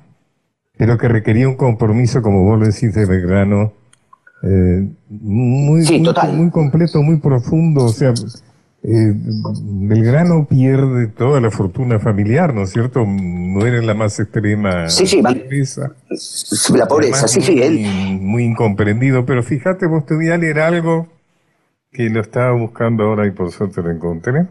[0.78, 3.74] pero que requería un compromiso, como vos lo decís, de Belgrano,
[4.44, 5.86] eh, muy,
[6.34, 7.86] muy, completo, muy profundo.
[7.86, 8.14] O sea,
[8.84, 9.14] eh,
[9.50, 13.06] Belgrano pierde toda la fortuna familiar, ¿no es cierto?
[13.06, 15.92] Muere en la más extrema sí, sí, pobreza.
[16.74, 17.56] La pobreza, sí, sí.
[17.56, 21.08] Muy, muy incomprendido, pero fíjate, vos te voy a leer algo
[21.92, 24.48] que lo estaba buscando ahora y por suerte lo encontré,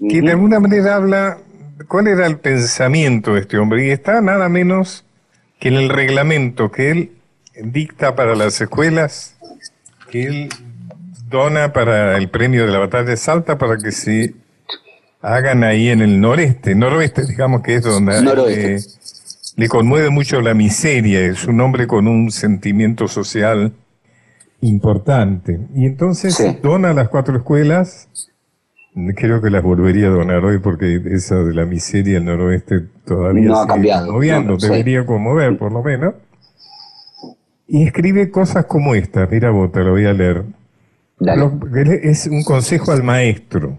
[0.00, 1.38] que de alguna manera habla
[1.88, 5.04] cuál era el pensamiento de este hombre, y está nada menos
[5.60, 7.12] que en el reglamento que él
[7.62, 9.36] dicta para las escuelas
[10.10, 10.48] que él
[11.28, 14.34] dona para el premio de la batalla de Salta para que se
[15.20, 18.80] hagan ahí en el noreste, noroeste, digamos que es donde
[19.56, 23.72] le conmueve mucho la miseria, es un hombre con un sentimiento social
[24.60, 25.60] importante.
[25.74, 28.08] Y entonces dona las cuatro escuelas,
[29.16, 33.48] creo que las volvería a donar hoy porque esa de la miseria el noroeste todavía
[33.48, 34.12] no ha cambiado.
[34.12, 36.14] Moviendo, debería conmover por lo menos.
[37.66, 40.44] Y escribe cosas como esta, mira vos, te lo voy a leer.
[42.02, 43.78] Es un consejo al maestro.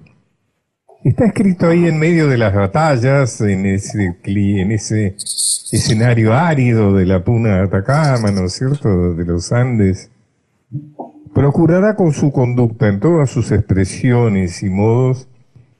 [1.03, 5.15] Está escrito ahí en medio de las batallas, en ese, en ese
[5.71, 10.09] escenario árido de la Puna de Atacama, ¿no es cierto?, de los Andes.
[11.35, 15.27] Procurará con su conducta en todas sus expresiones y modos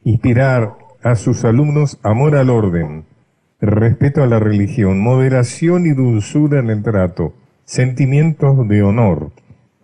[0.03, 3.05] inspirar a sus alumnos amor al orden,
[3.59, 7.33] respeto a la religión, moderación y dulzura en el trato,
[7.65, 9.31] sentimientos de honor,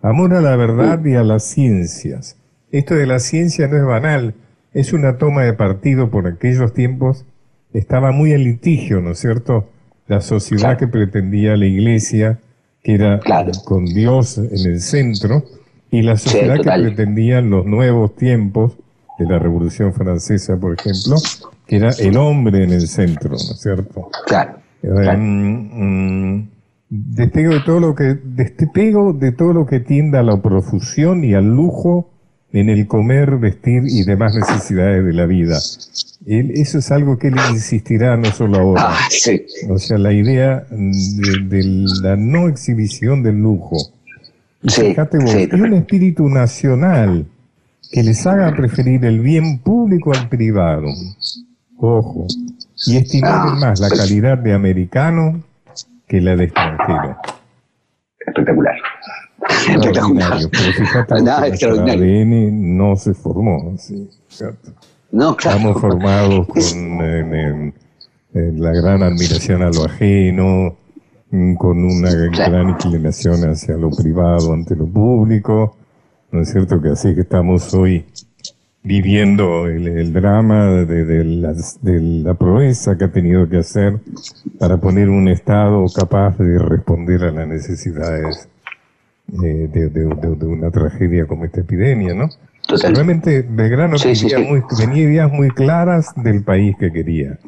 [0.00, 2.36] amor a la verdad y a las ciencias.
[2.70, 4.34] Esto de la ciencia no es banal,
[4.72, 7.26] es una toma de partido por aquellos tiempos.
[7.74, 9.68] Estaba muy en litigio, ¿no es cierto?
[10.08, 12.38] La sociedad que pretendía la iglesia
[12.82, 13.20] que era
[13.64, 15.44] con Dios en el centro,
[15.90, 18.78] y la sociedad que pretendían los nuevos tiempos
[19.18, 21.16] de la Revolución Francesa, por ejemplo,
[21.66, 24.08] que era el hombre en el centro, ¿no es cierto?
[24.26, 24.54] Claro.
[26.94, 31.32] Despego de todo lo que despego de todo lo que tienda a la profusión y
[31.32, 32.10] al lujo
[32.52, 35.56] en el comer, vestir y demás necesidades de la vida.
[36.26, 38.88] eso es algo que él insistirá no solo ahora.
[38.88, 39.08] Ah,
[39.70, 43.78] o sea, la idea de, la no exhibición del lujo.
[44.62, 47.24] fíjate vos, es un espíritu nacional
[47.90, 50.88] que les haga preferir el bien público al privado.
[51.78, 52.26] Ojo.
[52.86, 55.42] Y estimar ah, más la calidad de americano
[56.12, 57.16] que la de extranjero.
[58.26, 58.76] Espectacular.
[59.48, 60.38] Espectacular.
[61.08, 63.74] Pero Nada ADN no se formó.
[65.10, 65.56] no, claro.
[65.56, 67.74] Estamos formados con
[68.34, 70.76] la gran admiración a lo ajeno,
[71.56, 75.78] con una gran inclinación hacia lo privado ante lo público.
[76.30, 78.04] ¿No es cierto que así que estamos hoy
[78.84, 81.24] viviendo el, drama de,
[82.24, 84.00] la proeza que ha tenido que hacer
[84.58, 88.48] para poner un Estado capaz de responder a las necesidades
[89.44, 92.28] eh, de, una tragedia como esta epidemia, ¿no?
[92.68, 97.38] Realmente Belgrano tenía, Muy, tenía ideas muy claras del país que quería.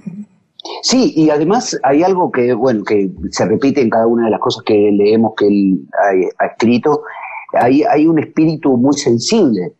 [0.83, 4.41] Sí, y además hay algo que, bueno, que se repite en cada una de las
[4.41, 5.89] cosas que leemos que él
[6.39, 7.03] ha, escrito.
[7.53, 9.73] Hay, hay un espíritu muy sensible,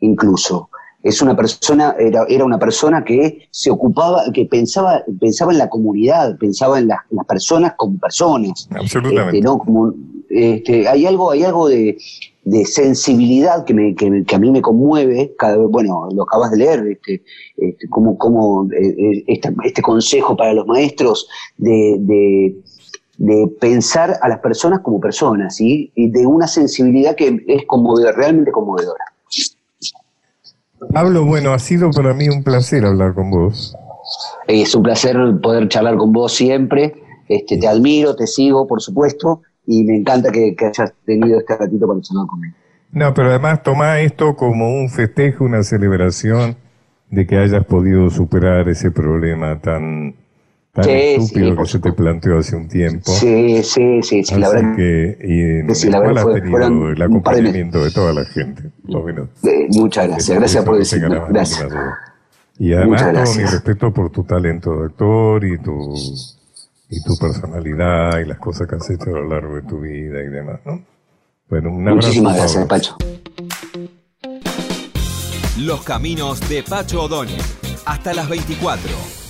[0.00, 0.68] incluso
[1.02, 5.68] es una persona, era, era, una persona que se ocupaba, que pensaba, pensaba en la
[5.68, 8.68] comunidad, pensaba en, las personas como personas.
[8.70, 9.38] Absolutamente.
[9.38, 9.58] Este, ¿no?
[9.58, 9.94] como,
[10.30, 11.98] este, hay algo, hay algo de,
[12.64, 17.22] sensibilidad que, me, que, a mí me conmueve, cada, bueno, lo acabas de leer, este,
[17.56, 22.56] este como, como eh, eh, este, este, consejo para los maestros de, de,
[23.18, 25.92] de, pensar a las personas como personas, ¿sí?
[25.94, 29.11] y de una sensibilidad que es conmovedora, realmente conmovedora.
[30.90, 33.76] Pablo, bueno, ha sido para mí un placer hablar con vos.
[34.48, 36.94] Es un placer poder charlar con vos siempre.
[37.28, 41.86] Este, te admiro, te sigo, por supuesto, y me encanta que, hayas tenido este ratito
[41.86, 42.54] para charlar conmigo.
[42.90, 46.56] No, pero además toma esto como un festejo, una celebración
[47.10, 50.14] de que hayas podido superar ese problema tan
[50.72, 53.12] tan estúpido que se te planteó hace un tiempo.
[53.12, 54.74] Sí, sí, sí, sí la verdad.
[54.74, 58.70] Que, y en sí, la verdad fue, tenido el acompañamiento de, toda la gente,
[59.70, 61.26] muchas gracias, gracias por decirlo.
[61.28, 61.68] Gracias.
[62.58, 65.94] Y además todo mi respeto por tu talento de actor y tu,
[66.88, 70.22] y tu personalidad y las cosas que has hecho a lo largo de tu vida
[70.22, 70.82] y demás, ¿no?
[71.48, 72.08] Bueno, un abrazo.
[72.08, 72.96] Muchísimas gracias, Pacho.
[75.58, 77.42] Los caminos de Pacho O'Donnell.
[77.84, 79.21] Hasta las 24.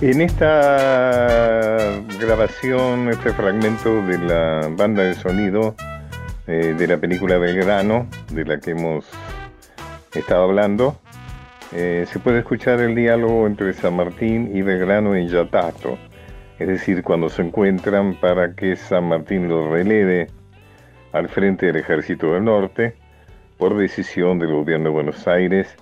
[0.00, 5.74] En esta grabación, este fragmento de la banda de sonido
[6.46, 9.10] eh, de la película Belgrano, de la que hemos
[10.14, 11.00] estado hablando,
[11.72, 15.98] eh, se puede escuchar el diálogo entre San Martín y Belgrano en Yatato,
[16.60, 20.28] es decir, cuando se encuentran para que San Martín los releve
[21.10, 22.94] al frente del Ejército del Norte
[23.56, 25.76] por decisión del gobierno de Buenos Aires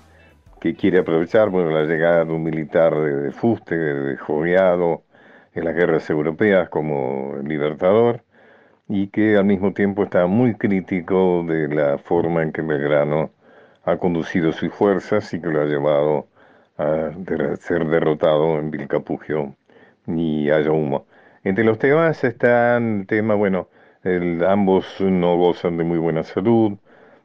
[0.67, 5.05] que quiere aprovechar bueno, la llegada de un militar de, fuste, de, joviado
[5.55, 8.23] en las guerras europeas como libertador
[8.89, 13.31] y que al mismo tiempo está muy crítico de la forma en que Belgrano
[13.85, 16.27] ha conducido sus fuerzas y que lo ha llevado
[16.79, 17.11] a
[17.61, 19.55] ser derrotado en Vilcapugio
[20.09, 21.07] y Ayahumo.
[21.45, 23.69] Entre los temas están el tema, bueno,
[24.47, 26.73] ambos no gozan de muy buena salud,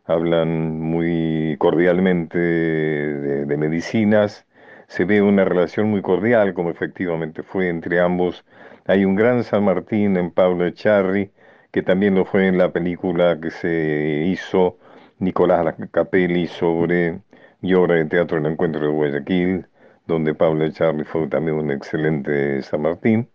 [0.05, 4.45] hablan muy cordialmente de, medicinas,
[4.87, 8.45] se ve una relación muy cordial, como efectivamente fue entre ambos.
[8.87, 11.31] Hay un gran San Martín en Pablo Echarri,
[11.71, 14.77] que también lo fue en la película que se hizo
[15.19, 17.21] Nicolás Capelli sobre
[17.61, 19.67] y obra de teatro El Encuentro de Guayaquil,
[20.07, 23.29] donde Pablo Echarri fue también un excelente San Martín.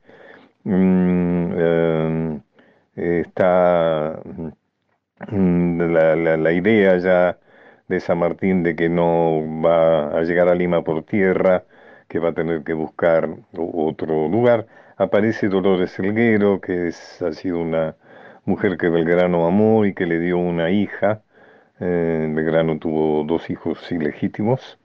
[0.64, 2.40] Mm, eh,
[2.96, 4.20] está
[5.18, 7.38] Mm, la, la, idea ya
[7.88, 11.64] de San Martín de que no va a llegar a Lima por tierra,
[12.08, 14.66] que va a tener que buscar otro lugar.
[14.98, 17.96] Aparece Dolores Elguero, que es, ha sido una
[18.44, 21.22] mujer que Belgrano amó y que le dio una hija.
[21.80, 24.78] Eh, Belgrano tuvo dos hijos ilegítimos.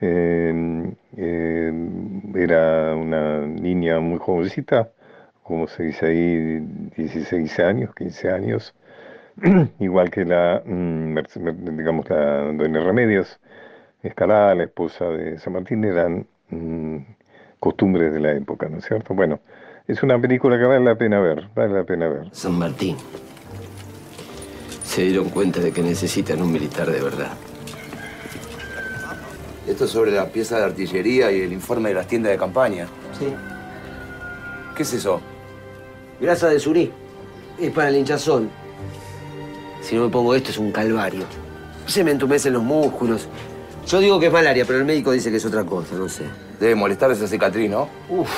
[0.00, 1.72] Eh, eh,
[2.36, 4.90] era una niña muy jovencita,
[5.42, 6.60] como se dice ahí,
[6.96, 8.74] 16 años, 15 años
[9.78, 11.14] igual que la, mm,
[11.76, 13.40] digamos, la Doña Remedios
[14.02, 16.96] Escalada, la esposa de San Martín, eran mm,
[17.60, 19.14] costumbres de la época, ¿no es cierto?
[19.14, 19.40] Bueno,
[19.86, 22.28] es una película que vale la pena ver, vale la pena ver.
[22.32, 22.96] San Martín.
[24.84, 27.32] Se dieron cuenta de que necesitan un militar de verdad.
[29.66, 32.86] Esto es sobre la pieza de artillería y el informe de las tiendas de campaña.
[33.18, 33.32] Sí.
[34.76, 35.20] ¿Qué es eso?
[36.20, 36.90] Grasa de surí.
[37.60, 38.50] Es para el hinchazón.
[39.82, 41.24] Si no me pongo esto es un calvario.
[41.86, 43.28] Se me entumecen los músculos.
[43.86, 46.24] Yo digo que es malaria, pero el médico dice que es otra cosa, no sé.
[46.60, 47.88] Debe molestar esa cicatriz, ¿no?
[48.08, 48.28] Uf,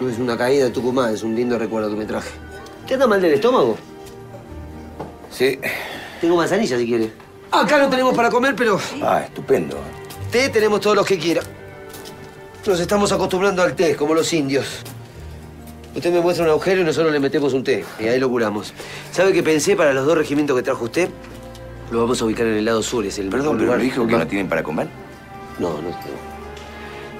[0.00, 2.30] no es una caída de Tucumán, es un lindo recuerdo que me traje.
[2.86, 3.76] ¿Te anda mal del estómago?
[5.30, 5.58] Sí.
[6.20, 7.12] Tengo manzanilla si quiere.
[7.50, 9.78] Acá no tenemos para comer, pero Ah, estupendo.
[10.30, 11.42] té tenemos todos los que quiera.
[12.64, 14.66] Nos estamos acostumbrando al té, como los indios.
[15.94, 17.84] Usted me muestra un agujero y nosotros le metemos un té.
[18.00, 18.72] Y ahí lo curamos.
[19.10, 21.08] ¿Sabe qué pensé para los dos regimientos que trajo usted?
[21.90, 23.80] Lo vamos a ubicar en el lado sur, es el Perdón, pero lugar.
[23.80, 24.88] dijo que no tienen para comer.
[25.58, 26.32] No, no, no.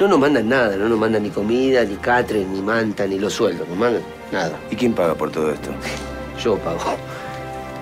[0.01, 3.35] No nos mandan nada, no nos mandan ni comida, ni catre, ni manta, ni los
[3.35, 4.03] sueldos, nos mandan
[4.33, 4.59] nada.
[4.71, 5.69] ¿Y quién paga por todo esto?
[6.43, 6.79] Yo pago.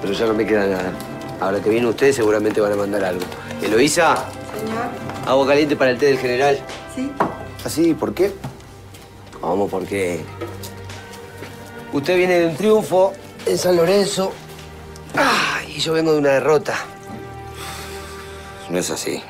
[0.03, 0.93] Pero ya no me queda nada.
[1.41, 3.22] Ahora que viene usted, seguramente van a mandar algo.
[3.62, 4.16] Eloísa,
[4.59, 4.82] Señor,
[5.26, 6.59] agua caliente para el té del general.
[6.97, 7.11] sí.
[7.64, 7.95] ¿Así?
[7.95, 8.32] ¿Por qué?
[9.41, 9.68] ¿Cómo?
[9.68, 10.20] Porque
[11.93, 13.12] usted viene de un triunfo
[13.47, 14.32] en San Lorenzo
[15.16, 16.76] ah, y yo vengo de una derrota.
[18.68, 19.22] No es así.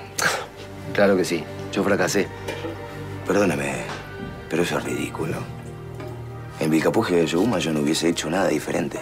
[0.92, 2.28] Claro que sí, yo fracasé.
[3.26, 3.84] Perdóname,
[4.48, 5.36] pero eso es ridículo.
[6.58, 9.00] En Vilcapuje de Yoguma yo no hubiese hecho nada diferente.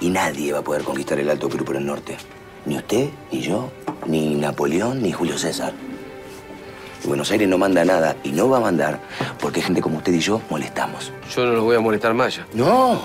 [0.00, 2.16] Y nadie va a poder conquistar el Alto Perú por el norte.
[2.64, 3.70] Ni usted, ni yo,
[4.06, 5.72] ni Napoleón, ni Julio César.
[7.06, 9.00] Buenos Aires no manda nada y no va a mandar
[9.40, 11.12] porque gente como usted y yo molestamos.
[11.34, 12.46] Yo no los voy a molestar más ya.
[12.52, 13.00] No,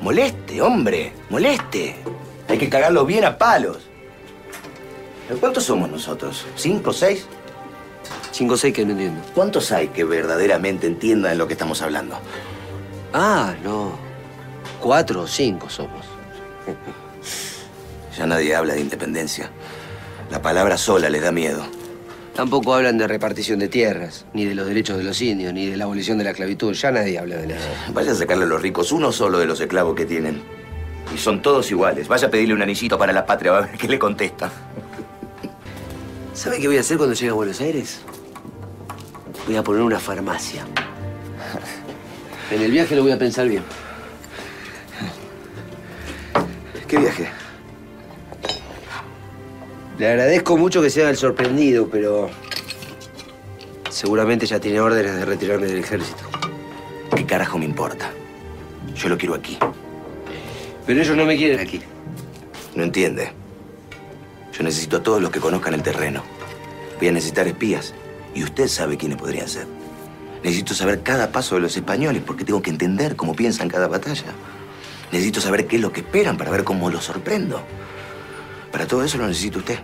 [0.00, 1.96] moleste, hombre, moleste.
[2.46, 3.78] Hay que cagarlo bien a palos.
[5.40, 6.46] ¿Cuántos somos nosotros?
[6.56, 7.26] ¿Cinco, seis?
[8.32, 9.20] Cinco o seis que no entiendo.
[9.34, 12.18] ¿Cuántos hay que verdaderamente entiendan lo que estamos hablando?
[13.12, 13.92] Ah, no.
[14.80, 16.04] Cuatro o cinco somos.
[18.16, 19.48] Ya nadie habla de independencia.
[20.28, 21.64] La palabra sola les da miedo.
[22.38, 25.76] Tampoco hablan de repartición de tierras, ni de los derechos de los indios, ni de
[25.76, 26.72] la abolición de la esclavitud.
[26.72, 27.90] Ya nadie habla de nada.
[27.92, 30.40] Vaya a sacarle a los ricos uno solo de los esclavos que tienen.
[31.12, 32.06] Y son todos iguales.
[32.06, 34.52] Vaya a pedirle un anillito para la patria, va a ver qué le contesta.
[36.32, 38.02] ¿Sabe qué voy a hacer cuando llegue a Buenos Aires?
[39.44, 40.64] Voy a poner una farmacia.
[42.52, 43.64] En el viaje lo voy a pensar bien.
[46.86, 47.30] ¿Qué viaje?
[49.98, 52.30] Le agradezco mucho que sea el sorprendido, pero
[53.90, 56.22] seguramente ya tiene órdenes de retirarme del ejército.
[57.16, 58.12] ¿Qué carajo me importa?
[58.94, 59.58] Yo lo quiero aquí.
[60.86, 61.80] Pero ellos no me quieren aquí.
[62.76, 63.32] No entiende.
[64.52, 66.22] Yo necesito a todos los que conozcan el terreno.
[66.98, 67.92] Voy a necesitar espías.
[68.36, 69.66] Y usted sabe quiénes podrían ser.
[70.44, 74.32] Necesito saber cada paso de los españoles porque tengo que entender cómo piensan cada batalla.
[75.10, 77.60] Necesito saber qué es lo que esperan para ver cómo los sorprendo.
[78.70, 79.78] Para todo eso lo necesito usted.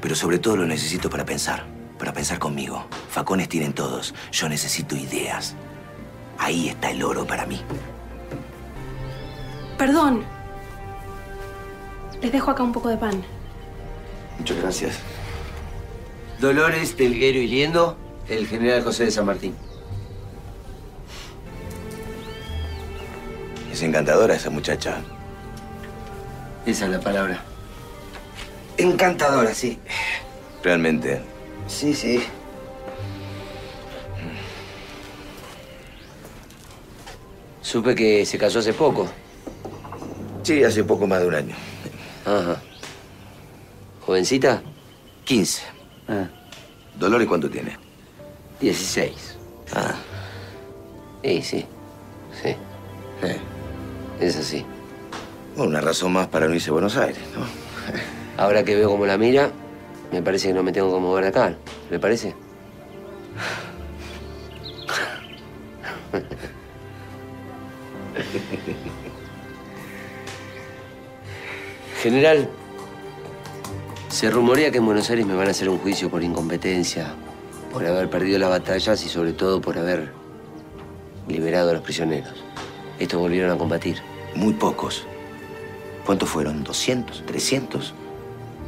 [0.00, 1.64] Pero sobre todo lo necesito para pensar.
[1.98, 2.86] Para pensar conmigo.
[3.10, 4.14] Facones tienen todos.
[4.32, 5.54] Yo necesito ideas.
[6.38, 7.60] Ahí está el oro para mí.
[9.78, 10.24] Perdón.
[12.20, 13.22] Les dejo acá un poco de pan.
[14.38, 14.98] Muchas gracias.
[16.40, 17.96] Dolores, Telguero y Liendo,
[18.28, 19.54] el general José de San Martín.
[23.72, 25.02] Es encantadora esa muchacha.
[26.66, 27.42] Esa es la palabra.
[28.78, 29.78] Encantadora, sí.
[30.62, 31.20] Realmente.
[31.66, 32.22] Sí, sí.
[37.62, 39.08] Supe que se casó hace poco.
[40.42, 41.56] Sí, hace poco más de un año.
[42.24, 42.60] Ajá.
[44.04, 44.62] ¿Jovencita?
[45.24, 45.62] 15.
[46.08, 46.28] Ah.
[46.96, 47.76] ¿Dolores cuánto tiene?
[48.60, 49.36] 16.
[49.74, 49.94] Ah,
[51.24, 51.66] Sí, sí.
[52.40, 52.48] Sí.
[53.22, 53.36] eh.
[54.20, 54.64] Es así.
[55.56, 57.44] Bueno, una razón más para no irse a Buenos Aires, ¿no?
[58.36, 59.50] Ahora que veo cómo la mira,
[60.12, 61.54] me parece que no me tengo que mover acá.
[61.90, 62.34] ¿Le parece?
[72.02, 72.48] General,
[74.08, 77.14] se rumorea que en Buenos Aires me van a hacer un juicio por incompetencia,
[77.72, 80.12] por haber perdido las batallas y sobre todo por haber
[81.26, 82.44] liberado a los prisioneros.
[82.98, 84.02] Estos volvieron a combatir.
[84.34, 85.06] Muy pocos.
[86.04, 86.64] ¿Cuántos fueron?
[86.64, 87.24] ¿200?
[87.24, 87.92] ¿300?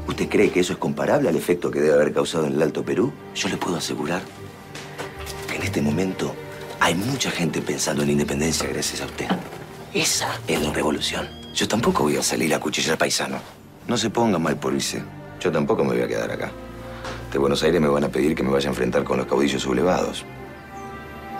[0.09, 2.83] ¿Usted cree que eso es comparable al efecto que debe haber causado en el Alto
[2.83, 3.13] Perú?
[3.35, 4.23] Yo le puedo asegurar
[5.47, 6.35] que en este momento
[6.81, 9.27] hay mucha gente pensando en la independencia gracias a usted.
[9.93, 11.29] Esa es la revolución.
[11.55, 13.39] Yo tampoco voy a salir a cuchillar paisano.
[13.87, 15.03] No se ponga mal por irse.
[15.41, 16.51] Yo tampoco me voy a quedar acá.
[17.31, 19.63] De Buenos Aires me van a pedir que me vaya a enfrentar con los caudillos
[19.63, 20.25] sublevados.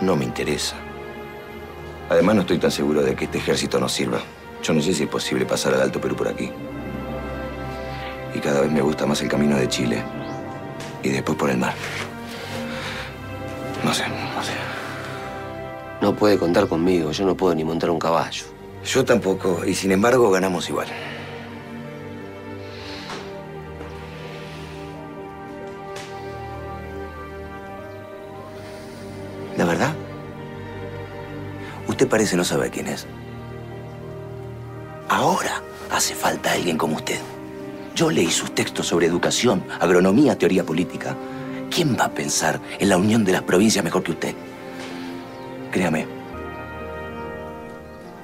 [0.01, 0.75] no me interesa.
[2.09, 4.19] Además, no estoy tan seguro de que este ejército nos sirva.
[4.63, 6.51] Yo no sé si es posible pasar al Alto Perú por aquí.
[8.33, 10.03] Y cada vez me gusta más el camino de Chile.
[11.03, 11.73] Y después por el mar.
[13.83, 14.53] No sé, no sé.
[16.01, 18.45] No puede contar conmigo, yo no puedo ni montar un caballo.
[18.85, 20.87] Yo tampoco, y sin embargo ganamos igual.
[29.57, 29.93] La verdad,
[31.87, 33.05] usted parece no saber quién es.
[35.09, 35.61] Ahora
[35.91, 37.19] hace falta alguien como usted.
[37.95, 41.15] Yo leí sus textos sobre educación, agronomía, teoría política.
[41.69, 44.35] ¿Quién va a pensar en la unión de las provincias mejor que usted?
[45.71, 46.07] Créame,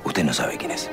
[0.03, 0.89] usted no sabe quién es.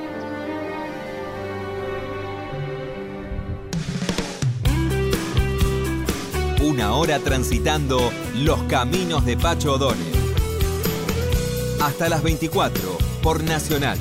[6.63, 10.13] Una hora transitando los caminos de Pacho O'Donnell.
[11.81, 13.99] Hasta las 24 por Nacional.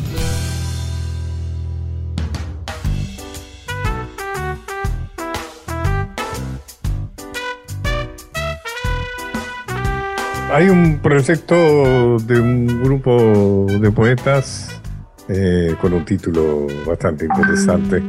[10.52, 14.82] Hay un proyecto de un grupo de poetas
[15.30, 18.04] eh, con un título bastante interesante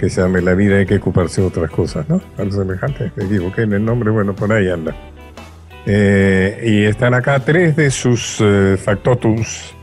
[0.00, 2.20] que se llama La vida hay que ocuparse de otras cosas, ¿no?
[2.38, 4.96] Algo semejante, me equivoqué en el nombre, bueno, por ahí anda.
[5.86, 9.76] Eh, y están acá tres de sus eh, factotums,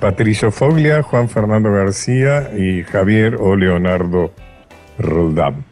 [0.00, 4.32] Patricio Foglia, Juan Fernando García y Javier o Leonardo
[4.98, 5.66] Roldán.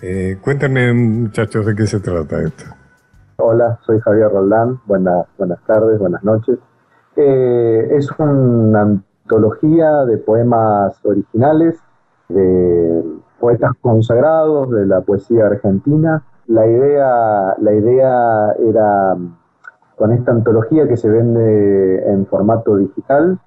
[0.00, 2.79] Eh, cuéntenme, muchachos, de qué se trata esto.
[3.42, 4.80] Hola, soy Javier Roldán.
[4.84, 6.58] Buenas, buenas tardes, buenas noches.
[7.16, 11.78] Eh, es una antología de poemas originales
[12.28, 13.02] de
[13.38, 16.22] poetas consagrados de la poesía argentina.
[16.48, 19.16] La idea, la idea era,
[19.96, 23.38] con esta antología que se vende en formato digital,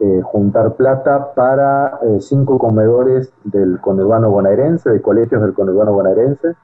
[0.00, 6.56] eh, juntar plata para eh, cinco comedores del conurbano bonaerense, de colegios del conurbano bonaerense.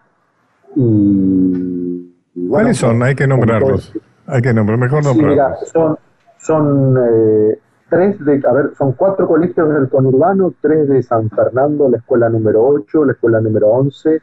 [0.74, 3.02] Y bueno, ¿Cuáles son?
[3.02, 3.92] Hay que nombrarlos.
[4.26, 5.68] Hay que nombrar, mejor Sí, mira, nombrarlos.
[5.70, 5.98] son,
[6.38, 7.58] son eh,
[7.88, 12.28] tres de, a ver, son cuatro colegios del conurbano, tres de San Fernando, la escuela
[12.28, 14.20] número 8, la escuela número 11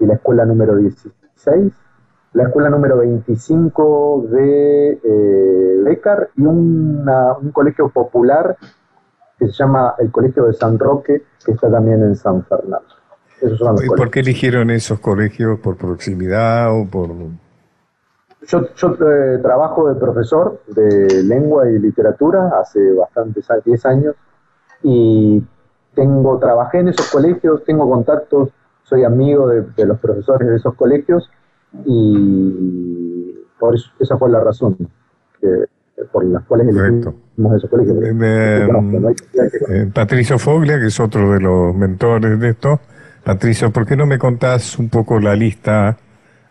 [0.00, 1.72] y la escuela número 16,
[2.32, 8.56] la escuela número 25 de eh, Bécar y una- un colegio popular
[9.38, 12.86] que se llama el Colegio de San Roque, que está también en San Fernando.
[13.42, 14.10] ¿Y por colegios.
[14.10, 15.58] qué eligieron esos colegios?
[15.60, 17.08] ¿Por proximidad o por...?
[18.46, 24.14] Yo, yo, eh, trabajo de profesor de lengua y literatura hace bastantes años, 10 años,
[24.82, 25.42] y
[25.94, 28.50] tengo, trabajé en esos colegios, tengo contactos,
[28.82, 31.30] soy amigo de, de los profesores de esos colegios,
[31.84, 34.76] y por eso, esa fue la razón
[35.40, 35.64] que-
[36.10, 37.10] por las cuales Correcto.
[37.36, 37.96] elegimos esos colegios.
[38.02, 39.48] Eh, no que-
[39.82, 42.80] eh, Patricio Foglia, que es otro de los mentores de esto.
[43.22, 45.96] Patricio, ¿por qué no me contás un poco la lista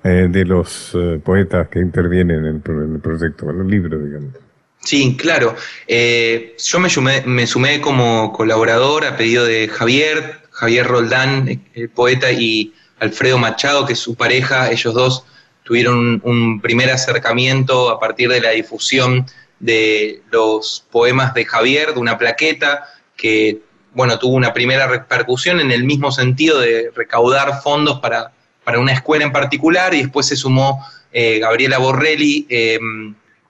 [0.04, 3.98] eh, de los eh, poetas que intervienen en el, en el proyecto, en el libro,
[4.00, 4.34] digamos?
[4.80, 5.56] Sí, claro.
[5.88, 12.74] Eh, yo me sumé, como colaborador a pedido de Javier, Javier Roldán, el poeta, y
[13.00, 14.72] Alfredo Machado, que es su pareja.
[14.72, 15.26] Ellos dos
[15.64, 19.28] tuvieron un, un primer acercamiento a partir de la difusión
[19.60, 23.62] de los poemas de Javier, de una plaqueta que,
[23.94, 28.32] bueno, tuvo una primera repercusión en el mismo sentido de recaudar fondos para,
[28.72, 32.48] para una escuela en particular, y después se sumó eh, Gabriela Borrelli.
[32.50, 32.80] eh,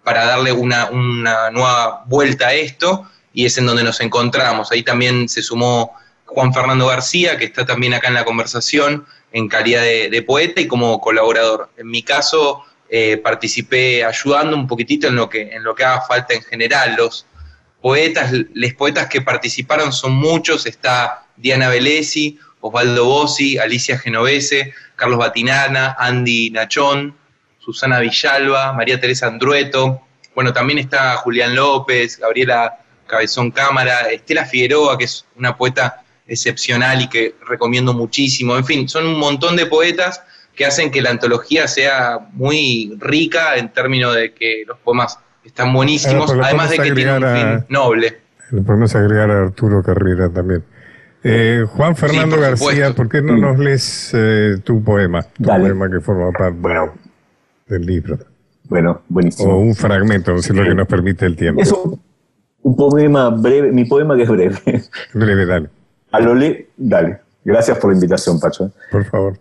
[0.03, 4.72] para darle una, una nueva vuelta a esto y es en donde nos encontramos.
[4.72, 5.93] Ahí también se sumó
[6.26, 10.67] Juan Fernando García, que está también acá en la conversación en calidad de, poeta y
[10.67, 11.69] como colaborador.
[11.78, 16.01] En mi caso, eh, participé ayudando un poquitito en lo, que, en lo que haga
[16.01, 16.95] falta en general.
[16.97, 17.28] Los
[17.80, 25.18] poetas, los poetas que participaron son muchos, está Diana Velesi, Osvaldo Bossi, Alicia Genovese, Carlos
[25.18, 27.16] Batinana, Andy Nachón,
[27.58, 30.02] Susana Villalba, María Teresa Andrueto,
[30.36, 32.78] bueno, también está Julián López, Gabriela
[33.08, 38.56] Cabezón Cámara, Estela Figueroa, que es una poeta excepcional y que recomiendo muchísimo.
[38.56, 40.22] En fin, son un montón de poetas
[40.56, 45.74] que hacen que la antología sea muy rica en términos de que los poemas están
[45.74, 48.22] buenísimos, Ahora, pues, además de que tienen un a- fin noble.
[48.52, 50.64] Le podemos agregar a Arturo Carrera también.
[51.24, 52.93] Eh, Juan Fernando por García.
[52.95, 55.22] ¿por qué no nos lees eh, tu poema?
[55.24, 55.65] Tu Dale.
[55.65, 56.57] poema que forma parte
[57.67, 58.17] del libro.
[58.69, 59.53] Bueno, buenísimo.
[59.53, 61.61] O un fragmento, si es lo que nos permite el tiempo.
[61.61, 62.01] Es un,
[62.63, 64.55] un poema breve, mi poema que es breve.
[65.13, 65.69] Breve, dale,
[66.11, 67.19] A lo le, dale.
[67.43, 68.72] Gracias por la invitación, Pacho.
[68.91, 69.38] por favor.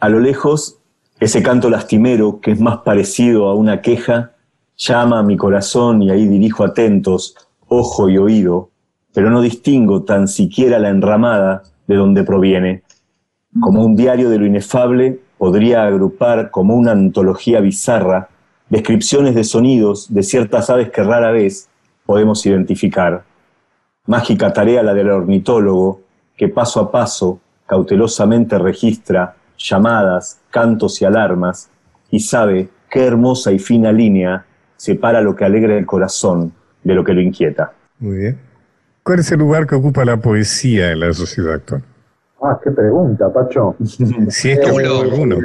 [0.00, 0.78] A lo lejos,
[1.20, 4.32] ese canto lastimero que es más parecido a una queja,
[4.76, 7.34] llama a mi corazón y ahí dirijo atentos
[7.66, 8.70] ojo y oído,
[9.18, 12.84] pero no distingo tan siquiera la enramada de donde proviene.
[13.58, 18.28] Como un diario de lo inefable, podría agrupar como una antología bizarra
[18.68, 21.68] descripciones de sonidos de ciertas aves que rara vez
[22.06, 23.24] podemos identificar.
[24.06, 26.00] Mágica tarea la del ornitólogo,
[26.36, 31.70] que paso a paso cautelosamente registra llamadas, cantos y alarmas,
[32.08, 34.46] y sabe qué hermosa y fina línea
[34.76, 36.52] separa lo que alegra el corazón
[36.84, 37.72] de lo que lo inquieta.
[37.98, 38.47] Muy bien.
[39.08, 41.82] ¿Cuál es el lugar que ocupa la poesía en la sociedad actual?
[42.42, 43.74] Ah, qué pregunta, Pacho.
[44.28, 45.38] Si es que hubo alguno.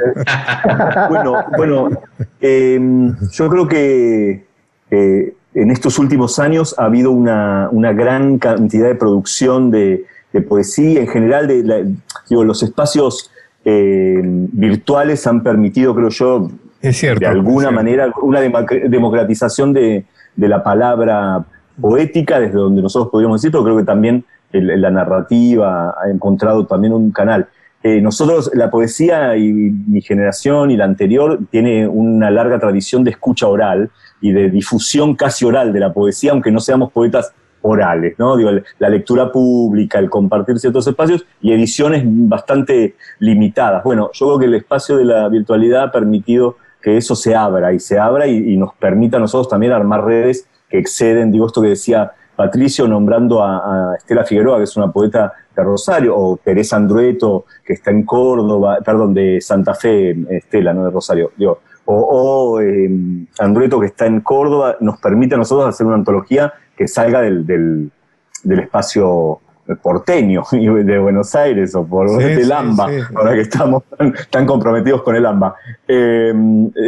[1.08, 1.88] bueno, bueno
[2.42, 4.44] em, yo creo que
[4.90, 10.04] eh, en estos últimos años ha habido una, una gran cantidad de producción de,
[10.34, 11.94] de poesía, en general, de
[12.28, 13.30] digo, los espacios
[13.64, 16.50] eh, virtuales han permitido, creo yo,
[16.82, 20.04] es cierto, de alguna manera, una democratización de,
[20.36, 21.46] de, la palabra
[21.80, 26.92] poética, desde donde nosotros podríamos decir, pero creo que también la narrativa ha encontrado también
[26.92, 27.48] un canal.
[27.82, 33.10] Eh, nosotros, la poesía y mi generación y la anterior tiene una larga tradición de
[33.10, 38.14] escucha oral y de difusión casi oral de la poesía, aunque no seamos poetas orales,
[38.18, 38.36] ¿no?
[38.78, 43.82] La lectura pública, el compartir ciertos espacios y ediciones bastante limitadas.
[43.82, 47.72] Bueno, yo creo que el espacio de la virtualidad ha permitido que eso se abra
[47.72, 51.62] y se abra y, nos permita a nosotros también armar redes que exceden, digo, esto
[51.62, 56.74] que decía Patricio nombrando a, Estela Figueroa, que es una poeta de Rosario, o Teresa
[56.74, 62.60] Andrueto, que está en Córdoba, perdón, de Santa Fe, Estela, no de Rosario, digo, o,
[62.60, 62.90] eh,
[63.38, 67.46] Andrueto, que está en Córdoba, nos permite a nosotros hacer una antología que salga del,
[67.46, 67.90] del,
[68.58, 69.38] espacio
[69.80, 73.84] porteño de Buenos Aires o por el AMBA, ahora que estamos
[74.28, 75.54] tan, comprometidos con el AMBA.
[75.86, 76.34] Eh,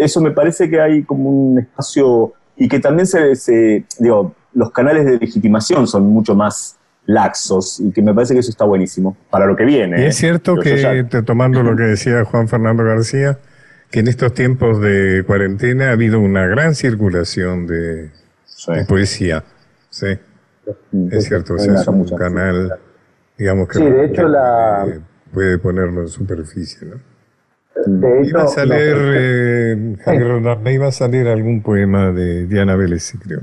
[0.02, 5.04] eso me parece que hay como un espacio y que también se, digo, los canales
[5.04, 9.46] de legitimación son mucho más laxos y que me parece que eso está buenísimo para
[9.46, 10.00] lo que viene.
[10.00, 10.20] Y es ¿eh?
[10.20, 13.38] cierto que, tomando lo que decía Juan Fernando García,
[13.90, 18.10] que en estos tiempos de cuarentena ha habido una gran circulación de
[18.88, 19.44] poesía.
[19.90, 20.18] Sí,
[21.10, 22.72] es cierto, o sea, es un canal,
[23.38, 24.84] digamos que, sí, de hecho la...
[25.32, 27.15] puede ponerlo en superficie, ¿no?
[27.84, 32.74] De hecho, iba a leer, eh, Javier me iba a salir algún poema de Diana
[32.74, 33.40] Vélez, creo.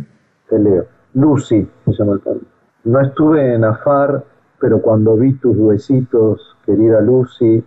[0.49, 0.85] Te leo.
[1.13, 2.41] Lucy, se llama el poema.
[2.85, 4.23] No estuve en Afar,
[4.59, 7.63] pero cuando vi tus huesitos, querida Lucy,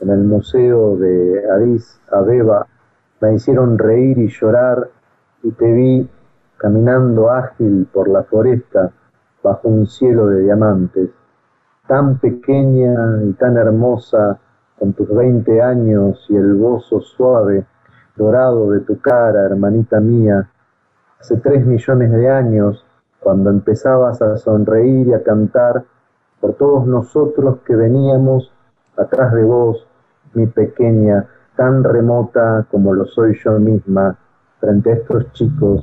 [0.00, 2.66] en el museo de Addis Abeba,
[3.20, 4.88] me hicieron reír y llorar
[5.42, 6.08] y te vi
[6.56, 8.90] caminando ágil por la floresta
[9.42, 11.10] bajo un cielo de diamantes,
[11.86, 14.38] tan pequeña y tan hermosa
[14.80, 17.66] con tus veinte años y el bozo suave,
[18.16, 20.48] dorado de tu cara, hermanita mía,
[21.20, 22.86] hace tres millones de años,
[23.20, 25.84] cuando empezabas a sonreír y a cantar
[26.40, 28.50] por todos nosotros que veníamos
[28.96, 29.86] atrás de vos,
[30.32, 34.16] mi pequeña, tan remota como lo soy yo misma,
[34.60, 35.82] frente a estos chicos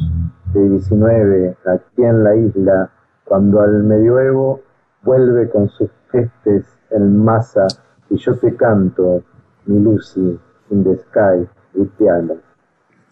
[0.54, 2.90] de 19 aquí en la isla,
[3.26, 4.62] cuando al medioevo
[5.04, 7.68] vuelve con sus gestes el masa
[8.10, 9.24] y yo te canto,
[9.66, 10.38] mi Lucy,
[10.72, 12.36] in the sky, cristiana.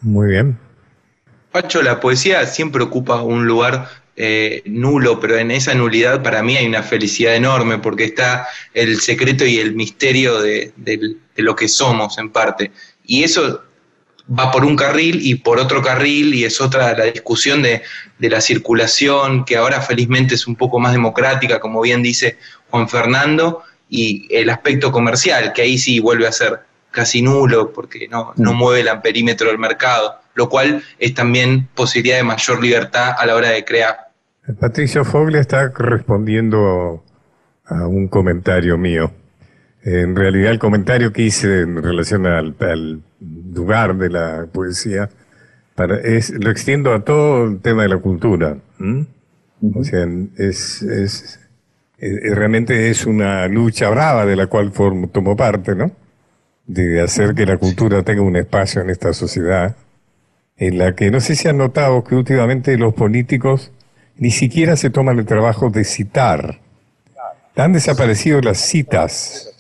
[0.02, 0.58] Muy bien.
[1.52, 6.56] Pacho, la poesía siempre ocupa un lugar eh, nulo, pero en esa nulidad para mí
[6.58, 11.68] hay una felicidad enorme porque está el secreto y el misterio de, de lo que
[11.68, 12.72] somos en parte.
[13.06, 13.62] Y eso
[14.28, 17.84] va por un carril y por otro carril y es otra la discusión de,
[18.20, 22.38] la circulación que ahora felizmente es un poco más democrática, como bien dice
[22.70, 26.60] Juan Fernando, y el aspecto comercial, que ahí sí vuelve a ser
[26.92, 28.58] casi nulo porque no, no mm.
[28.58, 33.36] mueve el perímetro del mercado, lo cual es también posibilidad de mayor libertad a la
[33.36, 33.98] hora de crear.
[34.60, 37.04] Patricio Fogle está respondiendo
[37.66, 39.12] a un comentario mío.
[39.84, 42.56] En realidad el comentario que hice en relación al,
[43.54, 45.10] lugar de la poesía
[45.76, 48.58] para, es, lo extiendo a todo el tema de la cultura.
[49.74, 50.08] O sea,
[50.38, 51.40] es, es,
[52.00, 55.92] realmente es una lucha brava de la cual formo, tomo parte, ¿no?
[56.66, 59.76] De hacer que la cultura tenga un espacio en esta sociedad,
[60.58, 63.72] en la que no sé si han notado que últimamente los políticos
[64.18, 66.60] ni siquiera se toman el trabajo de citar.
[67.56, 69.52] Han desaparecido las citas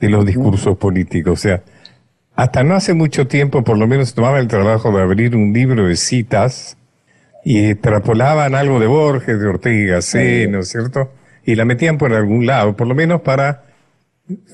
[0.00, 1.32] de los discursos políticos.
[1.32, 1.62] O sea,
[2.34, 5.86] hasta no hace mucho tiempo, por lo menos tomaba el trabajo de abrir un libro
[5.86, 6.76] de citas
[7.44, 11.10] y extrapolaban algo de Borges, de Ortega y Gasset, ¿no es cierto?
[11.44, 13.64] Y la metían por algún lado, por lo menos para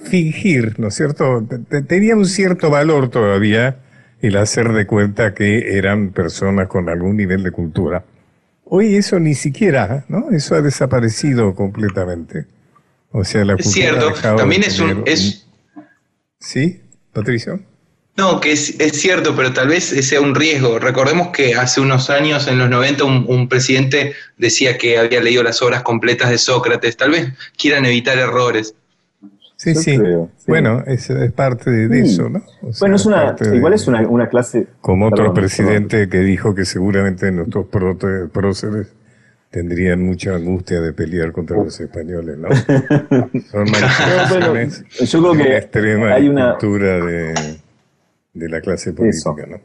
[0.04, 1.46] fingir, ¿no es cierto?
[1.86, 3.78] Tenía un cierto valor todavía
[4.22, 8.04] el hacer de cuenta que eran personas con algún nivel de cultura.
[8.64, 10.30] Hoy eso ni siquiera, ¿no?
[10.30, 12.46] Eso ha desaparecido completamente.
[13.12, 13.68] O sea, la cultura.
[13.68, 15.02] Es cierto, también es un.
[15.06, 15.46] Es...
[16.40, 16.80] ¿Sí,
[17.12, 17.60] Patricio?
[18.16, 20.78] No, que es, cierto, pero tal vez sea un riesgo.
[20.78, 25.60] Recordemos que hace unos años, en los 90, un, presidente decía que había leído las
[25.60, 26.96] obras completas de Sócrates.
[26.96, 28.74] Tal vez quieran evitar errores.
[29.56, 29.98] Sí, sí.
[30.46, 32.42] Bueno, es, parte de, eso, ¿no?
[32.80, 34.66] bueno, es una, igual es una, clase...
[34.80, 37.66] Como otro presidente que dijo que seguramente nuestros
[38.32, 38.88] próceres
[39.50, 42.48] tendrían mucha angustia de pelear contra los españoles, ¿no?
[43.50, 47.34] Son manifestaciones yo creo que extrema hay una cultura de,
[48.36, 49.56] de la clase política, ¿no?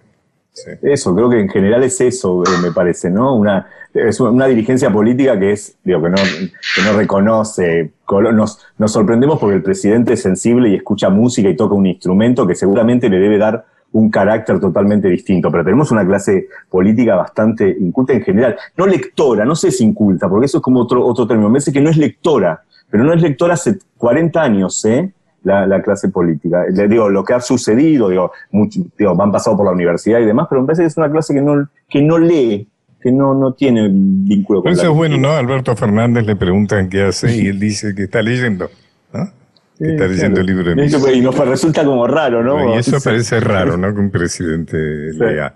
[0.82, 3.36] Eso, creo que en general es eso, eh, me parece, ¿no?
[3.36, 7.94] Una, es una dirigencia política que es, digo, que no, que no reconoce.
[8.34, 12.46] Nos, nos sorprendemos porque el presidente es sensible y escucha música y toca un instrumento
[12.46, 17.76] que seguramente le debe dar un carácter totalmente distinto, pero tenemos una clase política bastante
[17.80, 21.28] inculta en general, no lectora, no sé si inculta, porque eso es como otro, otro
[21.28, 25.12] término, me parece que no es lectora, pero no es lectora hace 40 años, ¿eh?
[25.44, 26.66] La, clase política.
[26.72, 30.26] Le digo, lo que ha sucedido, digo, mucho, digo, han pasado por la universidad y
[30.26, 32.68] demás, pero me parece que es una clase que no, que no lee,
[33.02, 35.32] que no, no tiene vínculo con Eso es bueno, ¿no?
[35.32, 38.70] Alberto Fernández le preguntan qué hace y él dice que está leyendo,
[39.14, 39.32] ¿no?
[39.78, 42.76] Que está leyendo el libro de Y nos resulta como raro, ¿no?
[42.76, 43.94] Y eso parece raro, ¿no?
[43.94, 44.78] Que un presidente
[45.14, 45.56] lea.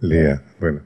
[0.00, 0.78] Lea, bueno,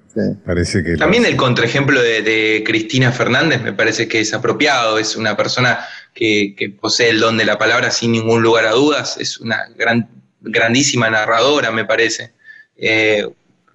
[0.46, 0.96] parece que...
[0.96, 5.80] También el contraejemplo de, de Cristina Fernández me parece que es apropiado, es una persona
[6.14, 10.08] que, posee el don de la palabra sin ningún lugar a dudas, es una gran,
[10.40, 12.32] grandísima narradora, me parece.
[12.76, 13.26] Eh,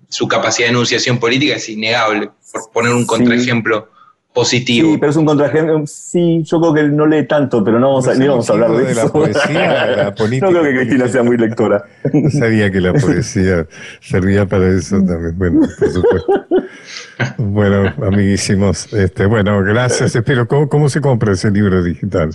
[0.10, 3.90] su capacidad de enunciación política es innegable, por poner un contraejemplo
[4.38, 4.92] positivo.
[4.92, 5.82] Sí, pero es un contraejemplo.
[5.88, 8.72] Sí, yo creo que no lee tanto, pero no vamos a, ni vamos a hablar
[8.72, 11.84] de, de La poesía, la política, no creo que Cristina sea muy lectora.
[12.14, 13.66] No sabía que la poesía
[14.00, 15.38] servía para eso también.
[15.38, 16.46] Bueno, por supuesto.
[17.40, 20.16] Bueno, amiguísimos, este, bueno, gracias.
[20.16, 22.30] Espero, ¿cómo, se compra ese libro digital?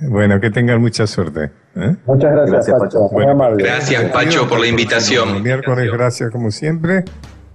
[0.00, 1.50] Bueno, que tengan mucha suerte.
[1.76, 1.96] ¿eh?
[2.06, 3.08] Muchas gracias, Pacho.
[3.56, 5.36] gracias, Pacho, por la invitación.
[5.36, 7.04] El miércoles, gracias como siempre.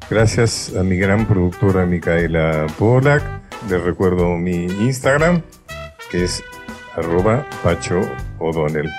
[0.09, 3.21] Gracias a mi gran productora Micaela Polak.
[3.69, 5.41] Les recuerdo mi Instagram,
[6.09, 6.43] que es
[6.95, 7.99] arroba Pacho
[8.39, 8.89] O'Donnell.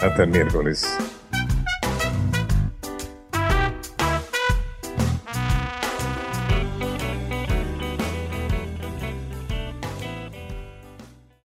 [0.00, 1.19] Hasta el miércoles.